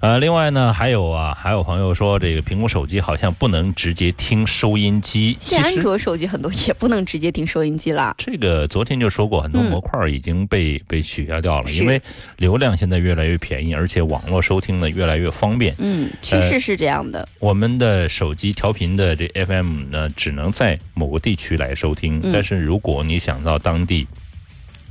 [0.00, 5.36] 呃，另外呢，还有啊，还有朋友说，这个苹果手机好像不能直接听收音机。
[5.40, 8.14] 其现在安卓手机很多也不能直接听收音机了。
[8.16, 12.00] 这个昨天就说过，很多嗯模块已经被、被取消掉了，因为
[12.36, 15.74] 流量现在越来越便宜，而且网络收听呢越来越方便。
[15.78, 17.26] 嗯，趋势是这样的。
[17.40, 24.06] 我们的手机调频的这 FM 呢，只能在某个地区来收听，嗯但是如果你想到当地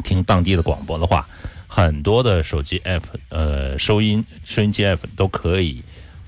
[0.04, 1.26] 听当地的广播的话，
[1.67, 5.84] 很多的手机 app 呃收音收音机 app 都可以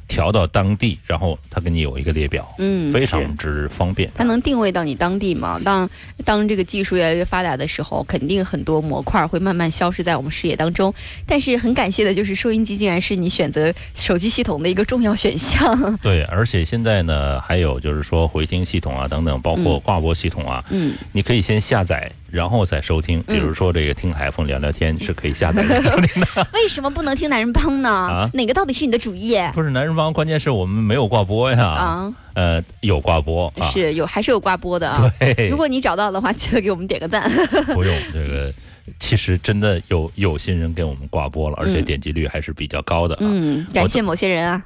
[0.08, 4.10] 调到当地，然后它给你有一个列表，嗯，非常之方便。
[4.16, 5.62] 它能定位到你当地吗？
[5.64, 5.88] 当
[6.26, 10.92] 当这个技术越来越发达的时候，肯定很多模块会慢慢消失在我们视野当中。
[11.28, 15.96] 但是很感谢的就是收音机竟然是你选择手机系统的一个重要选项。
[16.02, 23.22] 对，而且现在呢，还有就是说回听系统啊等等，包括嗯挂播系统啊，嗯，你可以先下载，然后再收听。
[23.24, 26.48] 比如说这个听海风聊聊天是可以下载来收听的。
[26.54, 27.90] 为什么不能听男人帮呢？
[27.90, 29.50] 啊哪个到底是你的主业？
[29.54, 31.64] 不是男人帮，关键是我们没有挂播呀。
[31.64, 33.68] 啊，呃，有挂播啊。
[33.70, 35.12] 是有还是有挂播的啊？
[35.20, 37.30] 对，如果你找到的话，记得给我们点个赞。
[37.74, 38.54] 不用这个，
[39.00, 43.20] 其实真的有有心人给我们挂播了，而且嗯点击率还是比较高的啊。
[43.22, 44.64] 嗯，感谢某些人啊。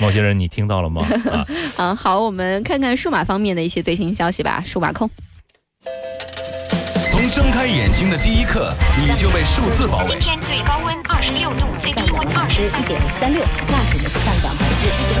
[0.00, 1.06] 某些人你听到了吗？
[1.30, 4.62] 啊，啊，好，我们看看数码方面的一些最新消息吧。
[4.64, 5.08] 数码控，
[7.10, 10.18] 从睁开眼睛的第一刻，你就被数字包围今。
[10.20, 13.00] 天最高温二十六度，最低温二十三点。
[13.20, 15.20] 三六，那指呢是上涨百分之一点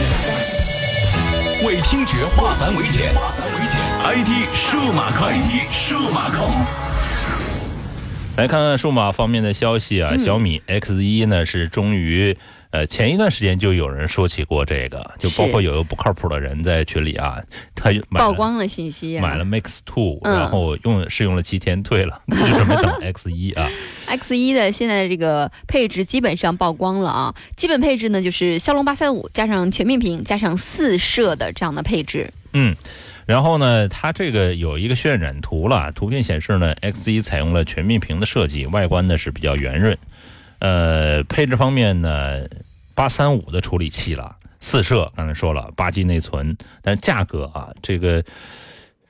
[1.62, 1.66] 五。
[1.66, 3.12] 为听觉化繁为简
[4.02, 6.50] ，IT 数码控，IT 数码控。
[8.36, 12.36] 来看看数码方面的消息啊，嗯小米 X 一呢是终于。
[12.70, 17.36] 呃，前一段时间就有人说起过这个，就包括有个不靠谱的人在群里啊，
[17.74, 23.68] 他曝光了信息、啊，买了 Mix Two，、嗯然后用试用了七天退了， 就准备等 X 一啊。
[24.06, 32.32] X 一的现在这个配置基本上曝光了啊，基本配置呢就是骁龙八三五加上全面屏加上四摄的这样的配置。
[32.52, 32.76] 嗯，
[33.26, 39.96] 然后呢，它这个有一个渲染图了，图片显示呢，X 一采用了全面屏的设计，外观呢是比较圆润。
[40.60, 42.40] 呃，配置方面呢，
[42.94, 48.24] 八三五的处理器了，四摄刚才说了，八 G 内存，但是价格啊，这个。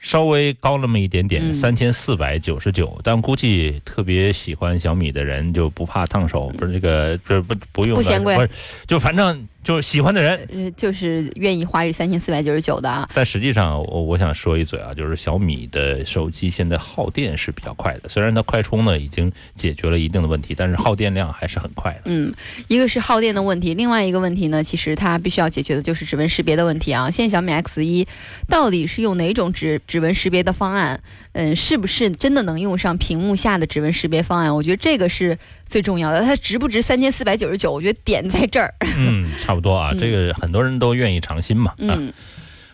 [0.03, 8.49] 稍微高那么一点点，嗯三千四百九十九，但估计特别喜欢小米的人就不怕烫手，不是这个，不不不用不嫌贵不是，
[8.87, 13.09] 就反正就是喜欢的人，呃，就是愿意花这三千四百九十九的啊。
[13.15, 22.03] 但实际上，我我想说一嘴啊，就是小米的手机现在耗电是比较快的，虽然它快充呢已经解决了一定的问题，但是耗电量还是很快的。
[22.07, 22.33] 嗯，
[22.69, 27.11] 一个是耗电的问题，另外一个问题呢，其实它必须要解决的就是指纹识别的问题啊。
[27.11, 28.07] 现在小米 X 一
[28.49, 31.01] 到底是用哪种指指纹识别的方案？
[31.33, 34.55] 嗯，是不是真的能用上屏幕下的指纹识别方案？
[34.55, 36.23] 我觉得这个是最重要的。
[36.23, 37.73] 它值不值三千四百九十九？
[37.73, 38.75] 我觉得点在这儿。
[38.97, 41.71] 嗯， 差不多啊，嗯这个很多人都愿意尝新嘛。
[41.73, 42.13] 啊，嗯，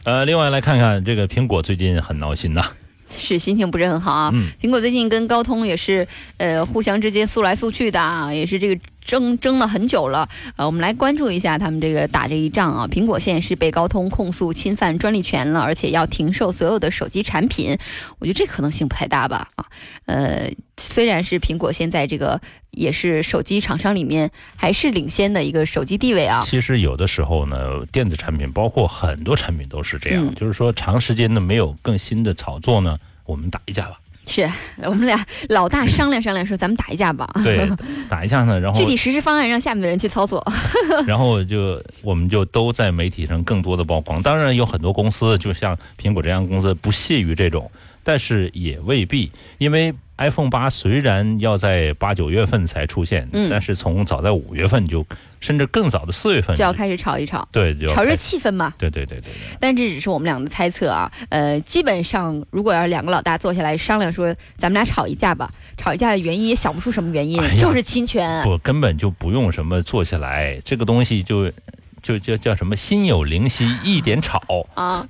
[0.04, 2.64] 呃，另外来看看这个苹果最近很闹心呐、
[3.10, 4.30] 是心情不是很好啊。
[4.32, 6.06] 嗯苹果最近跟高通也是
[6.38, 10.28] 呃互相之间诉来诉去的啊，也是这个争争了很久了。
[10.56, 12.86] 呃，我们来关注一下他们这个打这一仗啊。
[12.86, 17.78] 苹果现在是被高通控诉侵犯专利权了，而且要停售所有的手机产品。
[18.18, 19.64] 我觉得这可能性不太大吧啊。
[20.06, 22.40] 呃，虽然是苹果现在这个
[22.70, 26.42] 也是手机厂商里面还是领先的一个手机地位啊。
[26.44, 33.98] 其实有的时候呢，电子产品包括很多产品都是这样，就是说长时间的没有更新的炒作呢，我们打一架吧。
[34.26, 34.50] 是
[34.82, 37.28] 我们俩老大商量商量说，咱们打一架吧。
[37.44, 37.70] 对，
[38.10, 40.44] 打一架呢，然后具体实施方案让下面的人去操作。
[41.06, 44.22] 然后就我们就都在媒体上更多的曝光。
[44.22, 47.70] 当然有很多公司，就像苹果这样公司不屑于这种，
[48.02, 55.04] 但是也未必，因为 iPhone 八虽然要在八九月份才出现，嗯但是从早在五月份就，
[55.40, 58.72] 甚至更早的四月份就要开始炒一炒，对，就炒热气氛嘛。
[58.78, 61.10] 对对对对对，但这只是我们俩的猜测啊。
[61.28, 68.42] 呃，基本上如果要是两个老大坐下来商量说，咱们俩吵一架吧，吵一架的原因也想不出什么原因，哎就是侵权。
[68.42, 71.52] 不根本就不用什么坐下来，这个东西就
[72.06, 74.40] 就叫叫什么心有灵犀一点炒，
[74.74, 75.04] 啊，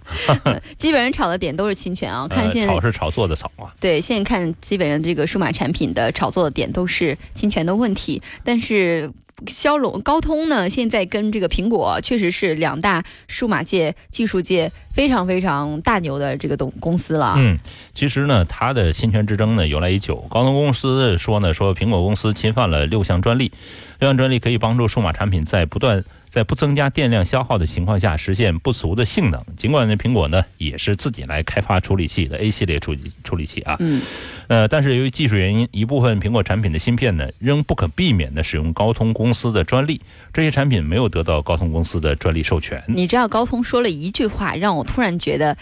[0.45, 2.27] 呃 基本上炒的点都是侵权啊。
[2.27, 3.75] 看呃，现在、炒是炒作的炒啊。
[3.79, 9.13] 对，现在看基本上这个数码产品的炒作的点都是侵权的问题，但是。
[9.47, 17.35] 骁龙、高通呢，现在跟这个苹果确实是两大数码界、技术界非常非常大牛的这个东公司了。
[17.37, 17.59] 嗯，
[17.95, 20.17] 其实呢，它的侵权之争呢由来已久。
[20.31, 23.53] 高通公司说呢，说苹果公司侵犯了六项专利，
[23.99, 29.43] 六项专利可以帮助数码产品在不断在不增加电量消耗的情况下实现不俗的性能。
[29.57, 34.03] 尽管呢，苹果呢也是自己来开发处理器的 A 系列处理处理器啊，嗯，
[34.49, 40.01] 呃，但是由于技术原因，一部分苹果产品的芯片呢仍不可避免的使用高通公公司的专利，
[40.33, 42.83] 这些产品没有得到高通公司的专利授权。
[42.87, 45.57] 你知道高通说了一句话，让我突然觉得，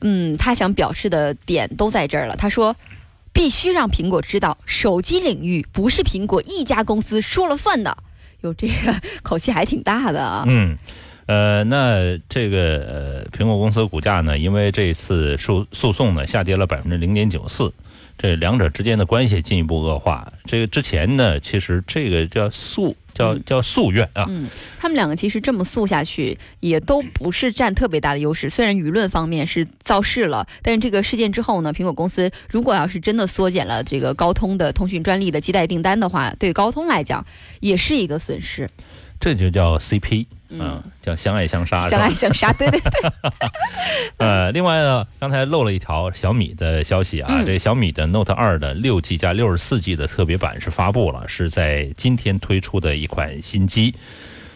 [0.00, 2.36] 嗯，他想表示的点都在这儿了。
[2.36, 2.74] 他说。
[3.32, 7.96] 必须让苹果知道，手机领域不是苹果一家公司说了算的。
[8.42, 10.44] 有这个 口气还挺大的啊。
[10.46, 10.76] 嗯，
[11.26, 17.72] 呃，那这个，苹果公司股价呢，因为这次诉诉讼呢，下跌了百分之零点九四，
[18.18, 20.32] 这两者之间的关系进一步恶化。
[20.44, 24.48] 这个之前呢，其实这个叫诉叫叫夙愿啊，嗯，
[24.78, 28.48] 他们两个其实这么诉下去，也都不是占特别大的优势。
[28.48, 37.24] 虽然舆论方面是造势了，但是这个事件之后呢，苹果公司如果要是真的缩减了这个高通的通讯专利的基带订单的话，对高通来讲
[37.60, 38.68] 也是一个损失。
[39.20, 40.60] 这就叫 CP，嗯。
[40.60, 43.10] 嗯，叫相爱相杀，相爱相杀，对 对对，
[44.18, 47.46] 呃，另外呢，刚才漏了一条小米的消息啊，嗯。
[47.46, 53.94] 这小米的 Note 2的六 G 加六十四 G 的特别版是发布了，是在今天推出的一款新机。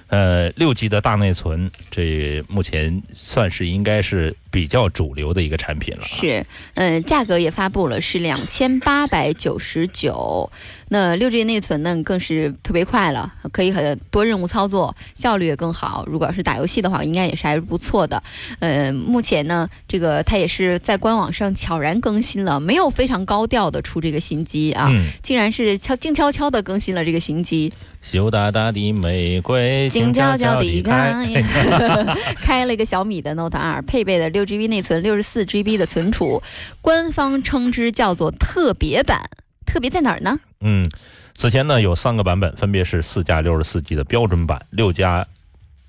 [0.09, 6.07] 呃，六 G 的大内存，这目前算是应该是比较主流的一个产品了啊。
[6.07, 10.48] 是，嗯，价格也发布了，是两千八百九十九。
[10.90, 16.05] 那六 G 内存呢，更是特别快了，可以很多任务操作，效率也更好。
[16.07, 18.22] 如果要是打游戏的话，应该也是还是不错的。
[18.61, 27.72] 呃，目前呢，这个它也是在官网上悄然更新了，没有非常高调的出这个新机啊，嗯，竟然是悄静悄悄的更新了这个新机。
[28.00, 31.42] 羞答答的玫瑰，静悄悄地地开，
[32.36, 36.42] 开了一个小米的 Note 2，配备的六 GB 内存，六十四 GB 的存储，
[36.80, 39.30] 官方称之叫做特别版。
[39.66, 40.38] 特别在哪儿呢？
[40.61, 40.88] 嗯，
[41.34, 45.26] 此前呢有三个版本，分别是四加六十四 G 的标准版，六加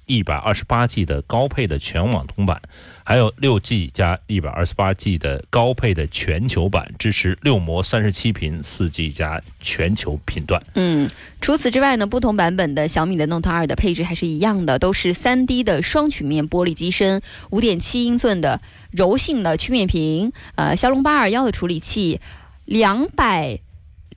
[0.06, 2.62] 一百二十八 G 的高配的全网通版，
[3.03, 10.62] 还有六 G 加一百二十八 G 的高配的全球版，支持六模三十七频四 G 加全球频段。
[10.76, 11.10] 嗯，
[11.41, 22.20] 除此之外呢，不同版本的小米的 Note 2的配置还是一样的，都是 3D 的双曲面玻璃机身，五点七英寸的柔性的曲面屏，呃，骁龙八二幺的处理器，
[22.66, 23.60] 两百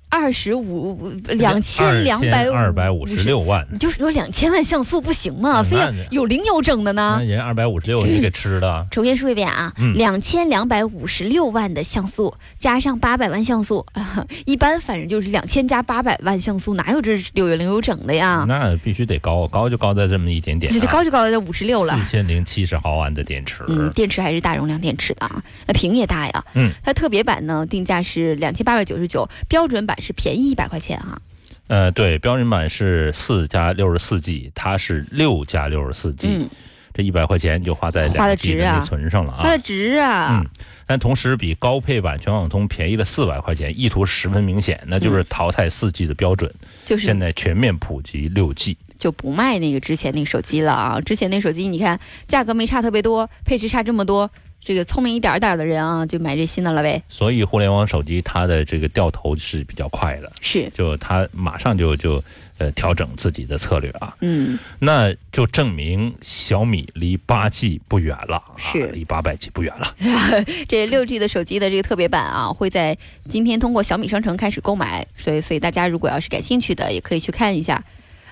[0.09, 5.61] 二十五两千两百二百五十六万，你就是说两千万像素不行吗？
[5.63, 7.25] 嗯非要有零有整的呢那？
[7.25, 18.45] 人二百五十六你给吃的， 重新说一遍啊，嗯两千两百五十六万的像素加上八百万像素，啊、 一般反正就是两千加八百万像素，哪有这六有零有整的呀？
[18.49, 21.99] 那必须得高，高就高在这么一点点、高就高在五十六了。
[22.01, 23.63] 四千零七十毫安的电池。
[23.69, 26.45] 嗯，电池还是大容量电池的啊，那屏也大呀。
[26.55, 31.21] 嗯，它特别版呢定价是两千八百九十九，标准版是便宜一百块钱啊。
[31.69, 36.49] 呃，对，标准版是四加六十四 G，它是六加六十四 G，、嗯，
[36.95, 39.59] 这一百块钱就花在两 G 的内存上了啊它的。
[39.59, 40.41] 值啊。
[40.41, 40.51] 嗯，
[40.87, 46.51] 但同时比高配版全网通便宜了四百块钱，意图十分明显，那就是淘汰四 G 的标准，
[46.87, 48.77] 就是现在全面普及六 G。
[48.97, 51.01] 就不卖那个之前那个手机了啊！
[51.01, 54.29] 之前那手机你看价格没差特别多，配置差这么多，
[54.63, 57.03] 这个聪明一点点的人啊，就买这新的了呗。
[57.09, 62.23] 所以互联网手机它的这个掉头是比较快的，是，就它马上就就
[62.59, 64.15] 呃调整自己的策略啊。
[64.21, 69.95] 嗯，那就证明小米离八 G 不远了，啊是离八百 G 不远了。
[70.69, 72.99] 这六 G 的手机的这个特别版啊，会在
[73.29, 77.83] 今天通过小米商城开始购买，所以所以大家如果要是感兴趣的，也可以去看一下。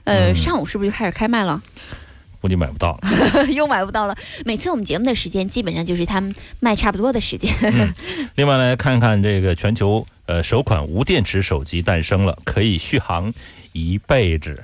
[0.04, 1.62] 呃，嗯上午是不是就开始开卖了？
[2.46, 3.46] 估计买不到了。
[3.50, 4.16] 又买不到了。
[4.44, 7.52] 每次我们节目的时间基本上就是他们卖差不多的时间。
[8.36, 13.34] 另外来看看这个全球呃首款无电池手机诞生了，可以续航
[13.72, 14.62] 一辈子。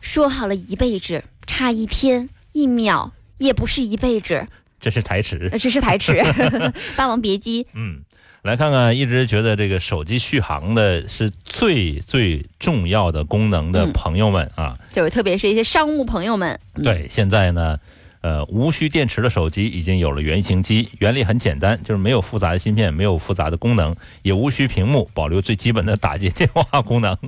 [0.00, 4.46] 说好了一辈子，差一天一秒也不是一辈子，
[4.80, 5.48] 这是台词。
[5.50, 6.14] 呃这是台词。
[6.96, 8.02] 霸王别姬，嗯，
[8.42, 13.92] 来看看一直觉得这个手机续航的是最最重要的功能的嗯。
[13.92, 16.82] 朋友们啊，就是特别是一些商务朋友们，嗯。
[16.82, 17.78] 对，现在呢。
[18.22, 27.18] 呃，无需电池的手机已经有了原型机，原理很简单，就是没有复杂的芯片，没有复杂的功能，也无需屏幕，保留最基本的打接电话功能，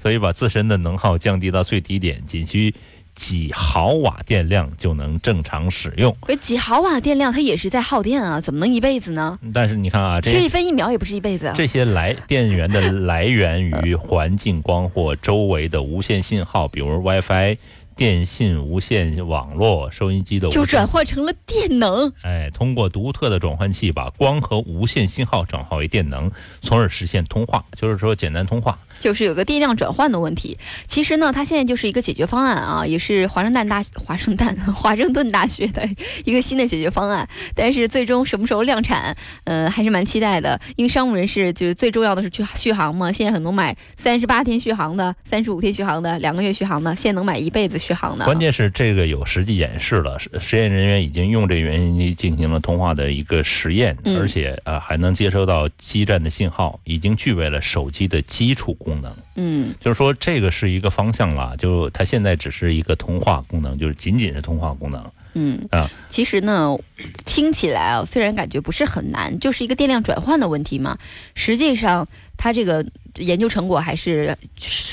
[0.00, 2.72] 所以把自身的能耗降低到最低点，仅需
[3.16, 6.14] 几毫瓦电量就能正常使用。
[6.28, 9.38] 这几毫瓦电量它也是在耗电啊，怎么能一辈子呢？
[9.52, 11.54] 但是你看啊，这缺一分一秒也不是一辈子啊。
[11.56, 17.56] 这些来电源的来源于环境光或周围的无线信号，比如 WiFi、
[17.96, 28.78] 电信无线网络、收音机的就转换成了电能，哎，通过独特的转换器把光和无线信号转化为电能，从而实现通话，就是说简单通话。
[29.00, 30.56] 就是有个电量转换的问题。
[30.86, 35.88] 其实呢，它现在就是一个解决方案啊，也是华盛顿大 华盛顿 华盛顿大学的
[36.24, 37.28] 一个新的解决方案。
[37.54, 40.60] 但是最终什么时候量产，呃，还是蛮期待的。
[40.76, 48.24] 因为商务人士就是最重要的是去续航嘛，现在很多买三十八天续航的、三十五天续航的、两个月续航的，现在能买一辈子续航的。
[48.24, 59.12] 关键是这个有实际演示了，实实验人员已经用这个原型机进行了通话的一个实验，嗯而且呃还能接收到基站的信号，已经具备了手机的基础功能。
[59.34, 65.04] 嗯就是说这个是一个方向了，就它现在只是一个通话功能，就是仅仅是通话功能。
[65.38, 66.74] 嗯啊，其实呢，
[67.26, 70.96] 听起来啊，虽然感觉不是很难，就是一个电量转换的问题嘛。
[71.34, 72.84] 实际上，它这个
[73.16, 74.36] 研究成果还是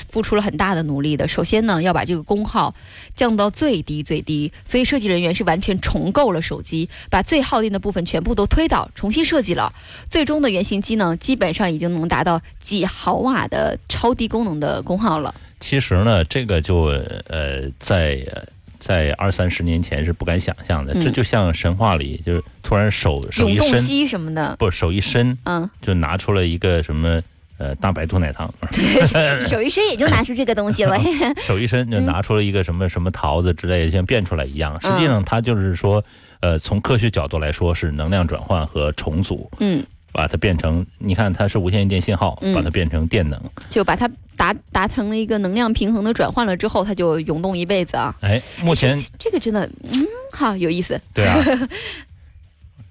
[0.09, 1.27] 付出了很大的努力的。
[1.27, 2.73] 首先呢，要把这个功耗
[3.15, 9.73] 降到最低最低，所以设计人员是完全重构了手机，把最耗电的部分全部都推倒，重新设计了。
[10.09, 15.33] 最终的原型机呢，基本上已经能达到几毫瓦的超低功能的功耗了。
[15.59, 16.83] 其实呢，这个就
[17.27, 18.43] 呃在呃
[18.79, 27.21] 在二三十年前是不敢想象的，嗯这就像神话里就是突然手手一伸，永动机什么的，不手一伸嗯，就拿出了一个什么
[27.57, 28.51] 呃大白兔奶糖，
[29.47, 30.99] 手一伸也就拿出这个东西了。
[31.45, 34.79] 手一伸就拿出了一个什么什么桃子之类的，像变出来一样。
[34.81, 36.03] 实际上它就是说，
[36.41, 39.83] 呃，从科学角度来说是能量转换和重组，嗯。
[40.15, 43.41] 把它变成，你看它是无线电信号，嗯把它变成电能。
[43.67, 48.15] 就把它达达成了一个能量平衡的转换了之后，它就涌动一辈子啊。
[48.21, 51.01] 哎，目前这这个真的，嗯，好有意思。
[51.15, 51.43] 对啊。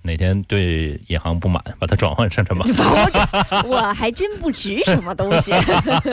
[0.02, 2.64] 哪天对银行不满，把它转换成什么？
[3.64, 5.52] 我 我还真不值什么东西。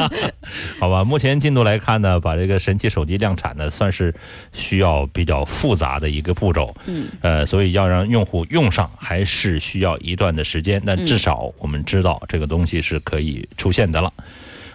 [0.79, 4.13] 好吧，目前进度来看呢，把这个神奇手机量产呢，算是
[4.53, 6.75] 需要比较复杂的一个步骤。
[6.85, 10.81] 嗯，呃，所以要让用户用上，还是需要一段的时间。
[10.85, 14.13] 但至少我们知道这个东西是可以出现的了。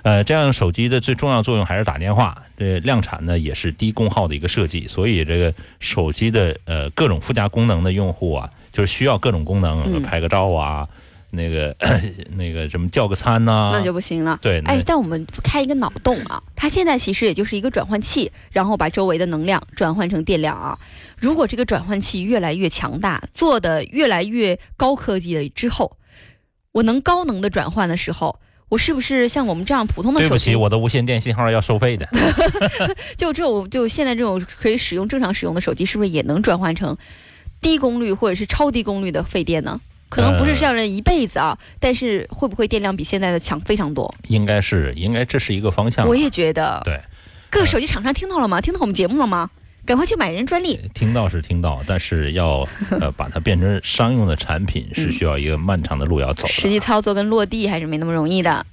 [0.02, 2.36] 呃，这样手机的最重要作用还是打电话。
[2.56, 10.86] 这量产呢也是低功耗的一个设计，所以这个手机的呃各种附加功能的用户啊，就是需要各种功能，嗯拍个照啊，
[11.30, 11.74] 那个
[12.36, 14.38] 那个什么叫个餐呐、那就不行了。
[14.42, 20.78] 对，哎，但我们开一个脑洞啊，它现在其实也就是一个转换器，然后把周围的能量转换成电量啊。
[21.16, 25.96] 如果这个转换器越来越强大，做的越来越高科技了之后，
[26.72, 32.08] 我能高能的转换的时候，我是不是像我们这样普通的手机，对不起，我的无线电信号要收费的。
[33.16, 36.96] 就这种就现在这种可以使用正常使用的手机，是不是也能转换成
[37.64, 39.80] 低功率或者是超低功率的费电呢？
[40.10, 44.14] 可能不是这样人一辈子啊，但是会不会电量比现在的强非常多？
[44.28, 46.06] 应该是，应该这是一个方向。
[46.06, 46.80] 我也觉得。
[46.84, 47.00] 对，
[47.50, 48.60] 各个手机厂商听到了吗？
[48.60, 49.50] 听到我们节目了吗？
[49.84, 50.78] 赶快去买人专利。
[50.94, 56.52] 听到是听到，但是要呃把它变成商用的产品，是需要一个漫长的路要走的。
[56.52, 58.64] 实际操作跟落地还是没那么容易的。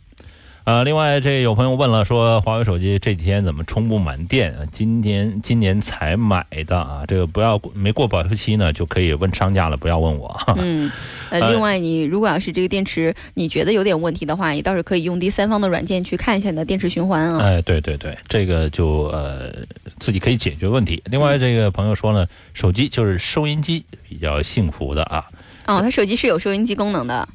[0.64, 4.54] 呃，另外这有朋友问了，说华为手机这几天怎么充不满电？
[4.54, 10.40] 啊今天今年才买的啊，这个不要没过保修期呢，就可以问商家了，不要问我。
[10.58, 10.92] 嗯，
[11.32, 17.40] 呃， 另外你如果要是这个电池你觉得有点问题的话，你倒是可以用第三方的软件去看一下你的电池循环啊。
[17.42, 19.52] 哎，对对对，这个就呃
[20.00, 21.02] 自己可以解决问题。
[21.06, 25.26] 另外这个朋友说呢，手机就是收音机比较幸福的啊。
[25.66, 27.28] 哦，他手机是有收音机功能的，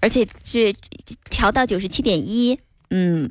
[0.00, 0.74] 而且是
[1.30, 2.58] 调到九十七点一。
[2.90, 3.30] 嗯，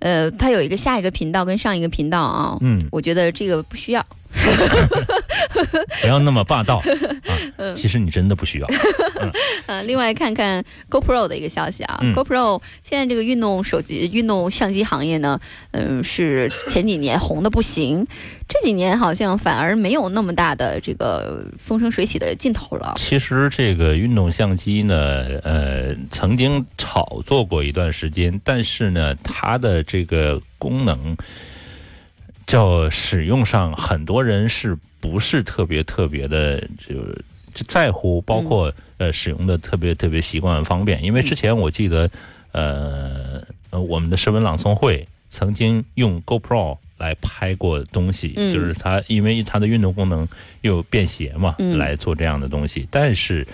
[0.00, 2.58] 呃，它有一个下一个频道跟上一个频道啊。
[2.60, 4.06] 嗯，我觉得这个不需要。
[6.02, 6.82] 不要那么霸道！
[7.74, 8.66] 其实你真的不需要。
[9.66, 15.38] 呃， 另外看看 GoPro 的一个消息啊、嗯 g o p r o 现在这个运动手机、运动相机行业呢，
[15.70, 18.06] 嗯、是前几年红的不行，
[18.48, 22.94] 这几年好像反而没有那么大的这个风生水起的劲头了。
[22.96, 31.16] 其实这个运动相机呢，呃，曾经炒作过一段时间，但是呢，它的这个功能
[32.46, 36.94] 叫使用上，很多人是不是特别特别的就
[37.54, 41.02] 就在乎，包括、呃使用的特别特别习惯方便。
[41.02, 42.10] 因为之前我记得，
[42.52, 50.26] 呃，呃我们的诗文朗诵会曾经用 GoPro 来拍过东西，嗯就是它因为它的运动功能
[50.62, 52.86] 又便携嘛，嗯来做这样的东西。
[52.90, 53.46] 但是，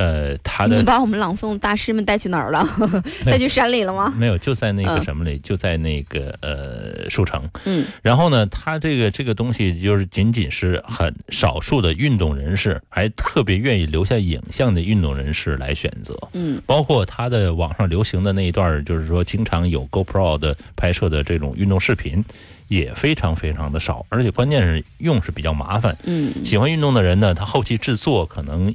[0.00, 2.66] 呃，他的你把我们朗诵大师们带去哪儿了？
[3.26, 4.14] 带去山里了吗？
[4.16, 7.42] 没有就在那个嗯什么里，就在那个呃书城。
[7.66, 16.16] 嗯然后呢，他这个这个东西就是仅仅是很少数的运动人士，还特别愿意留下影像的运动人士来选择。
[16.32, 22.24] 嗯包括他的网上流行的那一段儿，就是说经常有 GoPro 的拍摄的这种运动视频，
[22.68, 25.94] 也非常非常的少，而且关键是用是比较麻烦。
[26.04, 28.74] 嗯喜欢运动的人呢，他后期制作可能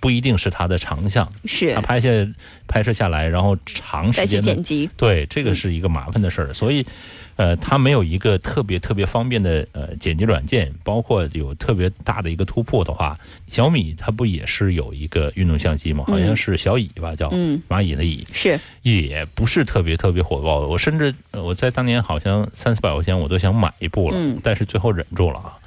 [0.00, 2.08] 不一定是它的长项，是它拍下
[2.66, 4.88] 拍摄下来，然后长时间的剪辑。
[4.96, 6.84] 对，这个是一个麻烦的事儿，所以，
[7.36, 13.18] 呃，它没有一个特别特别方便的呃剪辑软件，包括有特别大的一个突破的话，
[13.48, 16.04] 小米它不也是有一个运动相机吗？
[16.06, 20.66] 好像是小蚁吧，叫嗯蚂蚁的蚁，是，也不是特别特别火爆的。
[20.66, 25.58] 我甚至呃我在当年好像三四百块钱我都想买一部了，嗯但是最后忍住了啊。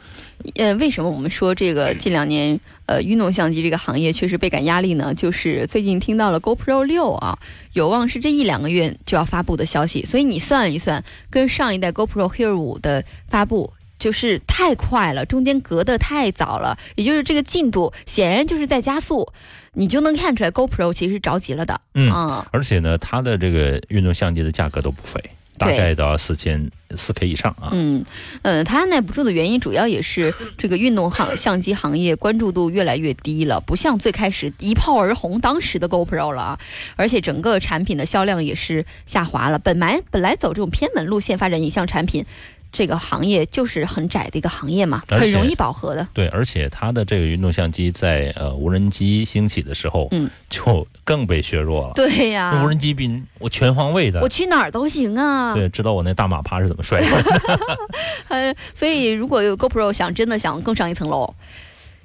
[0.56, 5.14] 呃，为什么我们说这个近两年呃运动相机这个行业确实倍感压力呢？
[5.14, 7.38] 就是最近听到了 GoPro 六啊，
[7.74, 13.74] 有望是这一两个月就要发布的消息，所以你算一算，跟上一代 GoPro Hero 五的发布。
[14.00, 19.32] 就是太快了，中间隔得太早了，也就是这个进度显然就是在加速，
[19.74, 21.80] 你就能看出来 GoPro 其实是着急了的。
[21.94, 25.24] 嗯啊而且呢，它的这个运动相机的价格都不菲，
[25.62, 27.70] 大概到四千四 K 以上啊。
[27.72, 28.03] 嗯，
[28.41, 36.59] 呃，它按耐不住的原因，主要也是这个运动行相机行业关注度越来越低了，不像最开始一炮而红当时的 GoPro 了啊，
[36.95, 39.59] 而且整个产品的销量也是下滑了。
[39.59, 42.26] 本来本来走这种偏门路线发展影像产品，
[42.72, 46.07] 这个行业就是很窄的一个行业嘛，很容易饱和的。
[46.13, 51.93] 对，而且它的这个运动相机在呃无人机兴起的时候，嗯，就更被削弱了。
[51.95, 55.53] 对呀、那无人机比我全方位的我，去哪儿都行啊。
[55.53, 57.07] 对，知道我那大马趴是怎么摔的。
[58.30, 61.34] 呃，所以如果有 GoPro 想真的想更上一层楼，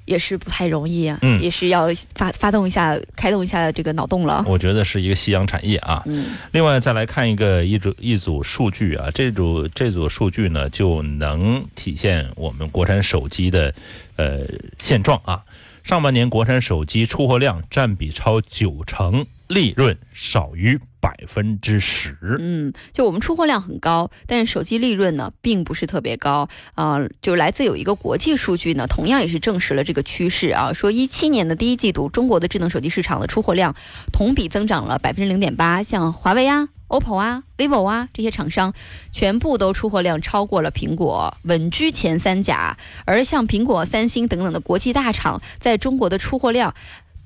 [0.07, 4.43] 也是不太容易啊，嗯也是要发发动一下、开动一下这个脑洞了。
[4.47, 6.01] 我觉得是一个夕阳产业啊。
[6.07, 13.71] 嗯另外再来看一个一组一组数据啊，这组这组数据呢就能体现我们国产手机的
[14.15, 14.39] 呃
[14.79, 15.43] 现状啊。
[15.83, 22.17] 上半年国产手机出货量占比超九成，利润少于百分之十。
[22.39, 33.75] 嗯，就我们出货量很高，但是手机利润呢并不是特别高啊、就来自有一个国际数据呢，同样也是证实了这个趋势啊，说一七年的第一季度，中国的智能手机市场的出货量
[34.11, 36.69] 同比增长了百分之零点八，像华为啊。
[36.89, 38.73] OPPO 啊、vivo 啊这些厂商，
[39.11, 42.77] 全部都出货量超过了苹果，稳居前三甲。
[43.03, 46.73] 而像苹果、三星等等的国际大厂，在中国的出货量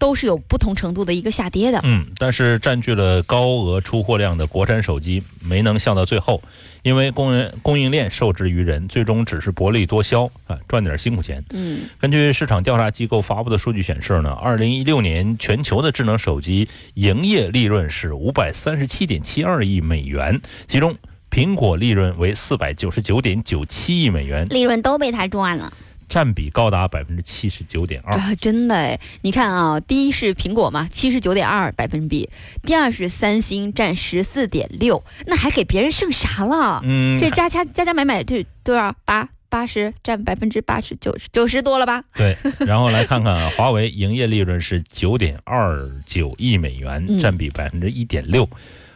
[0.02, 1.80] 都是有不同程度的一个下跌的。
[1.84, 6.42] 嗯，但是占据了高额出货量的国产手机没能笑到最后，
[6.82, 11.46] 因为供应供应链受制于人，最终只是薄利多销啊，赚点辛苦钱。
[11.52, 20.98] 嗯根据市场调查机构发布的数据显示呢，二零一六年全球的智能手机营业利润是五百三十七点七二亿美元，其中
[21.30, 25.72] 苹果利润为四百九十九点九七亿美元，利润都被他赚了。
[26.12, 28.14] 占比高达百分之七十九点二。
[28.20, 32.28] 啊，真的哎，你看啊，第一是苹果嘛，七十九点二百分比；
[32.64, 36.82] 第二是三星，占十四点六，那还给别人剩啥了？
[36.84, 42.04] 嗯，这加加加加买买这多少八八十，占百分之八十九十九十多了吧？
[42.14, 48.50] 对，然后来看看啊，华为营业利润是九点二九亿美元，嗯占比百分之一点六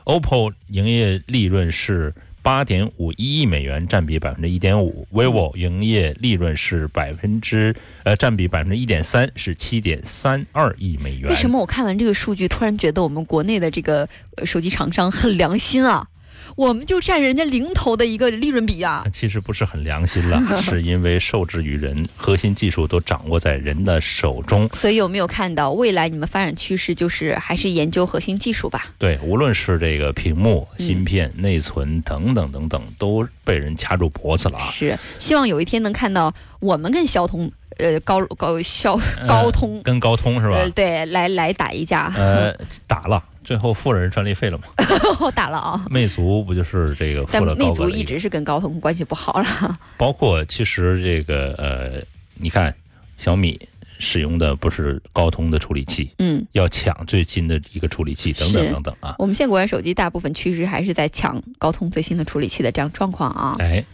[0.04, 2.14] ；OPPO 营业利润是
[2.46, 11.28] 八点五一亿美元，占比百分之一点五；vivo 营业利润是百分之呃占比百分之一点三，是七点三二亿美元。
[11.32, 16.08] 为什么我看完这个数据，突然觉得我们国内的这个呃手机厂商很良心啊？
[16.56, 19.06] 我们就占人家零头的一个利润比啊！
[19.14, 24.68] 其实不是很良心了， 是因为受制于人，核心技术都掌握在人的手中。
[24.70, 28.88] 所以有没有看到未来你们发展趋势就是还是研究核心技术吧？
[28.98, 34.72] 对，无论是这个屏幕、嗯芯片、内存等等等等，都被人掐住脖子了啊！
[34.72, 38.98] 是，希望有一天能看到我们跟小通，呃，高高小
[39.28, 40.56] 高通，跟高通是吧？
[40.56, 42.56] 呃，对，来来打一架，呃，
[42.88, 44.64] 打了，最后付了人专利费了吗？
[45.22, 45.86] 我打了啊。
[45.90, 52.76] 魅族不就是这个付但了魅族一直是跟高通关系不好了， 包括其实这个呃，你看
[53.18, 53.58] 小米
[54.00, 59.16] 使用的不是高通的处理器，嗯，要抢最新的一个处理器，等等等等啊。
[59.20, 63.56] 我们现在国产手机大部分趋势还是在抢高通最新的处理器的这样状况啊。
[63.60, 63.86] 哎，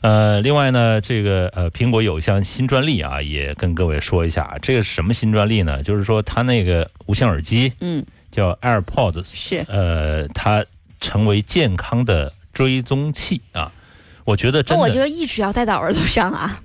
[0.00, 5.82] 呃，另外呢，这个呃，苹果有一项新专利啊，也跟各位说一下，这个是什么新专利呢？
[5.84, 10.64] 就是说它那个无线耳机嗯，叫 AirPods，是，呃，它
[11.00, 13.72] 成为健康的追踪器啊。
[14.24, 16.60] 我觉得真的，那我觉得一直要戴到耳朵上啊，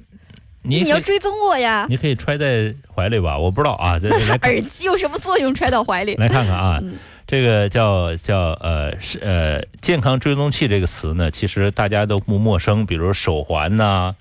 [0.64, 1.86] 你你要追踪我呀。
[1.90, 5.54] 你可以揣在怀里吧，我不知道啊， 这来看耳机有什么作用？
[5.56, 6.16] 揣到怀里？
[6.16, 6.96] 来看看啊，嗯
[7.26, 14.14] 这个叫叫呃是呃健康追踪器这个词呢，其实大家都不陌生，比如手环呐、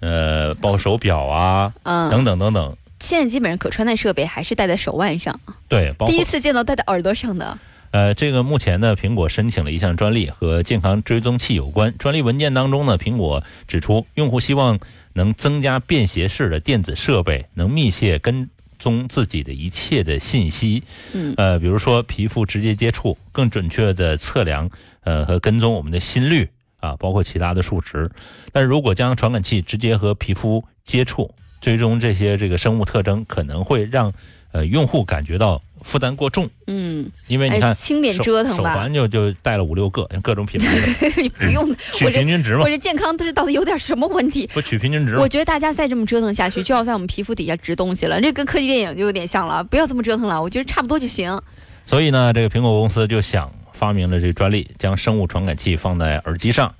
[0.00, 2.76] 呃，包括手表啊，嗯，等等等等。
[3.06, 5.38] 现在基本上可穿戴设备还是戴在手腕上，
[5.68, 7.56] 对，包括第一次见到戴在耳朵上的。
[7.92, 11.94] 呃，这个目前呢，苹果申请了一项专利和健康追踪器有关。
[11.98, 14.80] 专利文件当中呢，苹果指出，用户希望
[15.12, 20.82] 能增加便携式的电子设备，能密切跟踪自己的一切的信息，
[21.12, 24.68] 嗯呃，比如说皮肤直接接触，更准确的测量
[25.04, 26.50] 呃和跟踪我们的心率
[26.80, 28.10] 啊，包括其他的数值。
[28.50, 34.12] 但是如果将传感器直接和皮肤接触，追踪这些这个生物特征，可能会让
[34.52, 40.76] 呃用户感觉到负担过重，嗯，因为你看哎，轻点折腾吧，手环就就带了五六个，各种品牌
[41.38, 44.48] 不 用，取平均值嘛我，这健康这到底有点什么问题？
[44.52, 45.28] 不取平均值嘛我。
[45.28, 48.20] 觉得大家再这么折腾下去，就要在我们皮肤底下植东西了。
[48.20, 50.42] 这跟科技电影就有点像了，不要这么折腾了。
[50.42, 51.40] 我觉得差不多就行。
[51.84, 56.74] 所以呢，这个苹果公司就想发明了这个专利，将生物传感器放在耳机上。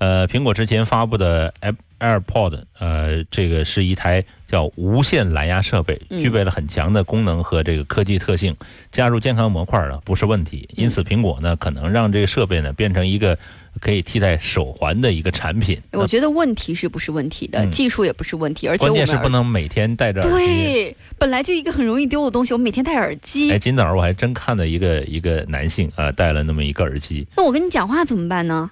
[0.00, 8.56] 呃，苹果之前发布的 Air AirPod，呃，这个是一台叫无线蓝牙设备，嗯具备了很强的功能和这个科技特性，
[8.90, 10.66] 加入健康模块呢不是问题。
[10.74, 13.38] 因此，苹果呢可能让这个设备呢变成一个
[13.78, 15.78] 可以替代手环的一个产品。
[15.92, 20.46] 我觉得问题是不是问题的，嗯技术也不是问题，而且关键是不能每天戴着耳机。
[20.46, 28.70] 对，本来就一个很容易丢的东西，我每天戴耳机，哎，今早我还真看到一个一个男性啊、呃戴了那么一个耳机，那我跟你讲话怎么办呢？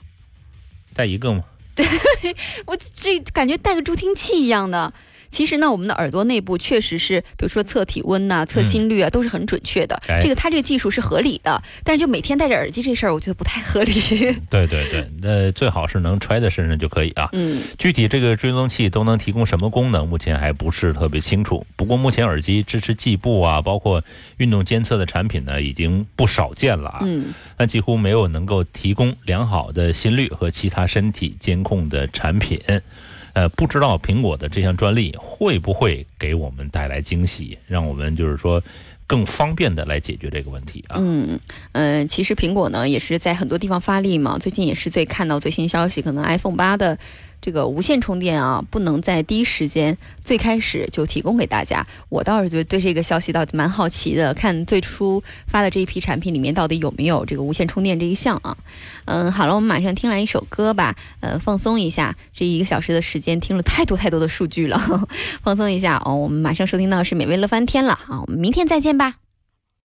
[0.98, 1.44] 带一个吗？
[2.66, 4.92] 我这感觉带个助听器一样的。
[5.30, 10.00] 其实呢，我们的耳朵内部确实是，比如说测体温呐、测心率啊，都是很准确的。
[10.08, 13.92] 哎这个它这个技术是合理的，但是就每天戴着耳机这事儿，我觉得不太合理。
[14.50, 17.28] 对对对，那最好是能揣在身上就可以啊。
[17.32, 21.64] 嗯，具体这个追踪器都能提供什么功能，目前还不是特别清楚。
[21.76, 24.02] 不过目前耳机支持计步啊，包括
[24.38, 27.00] 运动监测的产品呢，已经不少见了啊。
[27.02, 32.60] 嗯，但几乎没有能够提供良好的心率和其他身体监控的产品。
[33.38, 38.60] 呃，不知道苹果的这项专利会不会给我们带来惊喜，让我们就是说
[39.06, 40.96] 更方便的来解决这个问题啊。
[40.98, 41.38] 嗯，
[41.70, 44.36] 呃，其实苹果呢也是在很多地方发力嘛。
[44.40, 46.98] 最近也是最看到最新消息，可能 iPhone 八的
[47.40, 51.86] 这个无线充电啊，不能在第一时间最开始就提供给大家。
[52.08, 58.56] 我倒是觉得对这个消息倒蛮好奇的，看最初发的这一批产品里面到底有没有这个无线充电这一项啊。
[59.04, 62.16] 嗯，好了，我们马上听来一首歌吧，呃，放松一下。
[62.34, 65.08] 这一个小时的时间听了太多太多的数据了，
[65.42, 66.14] 放松一下哦。
[66.14, 69.27] 我们马上收听到是美味乐翻天了啊，我们明天再见吧。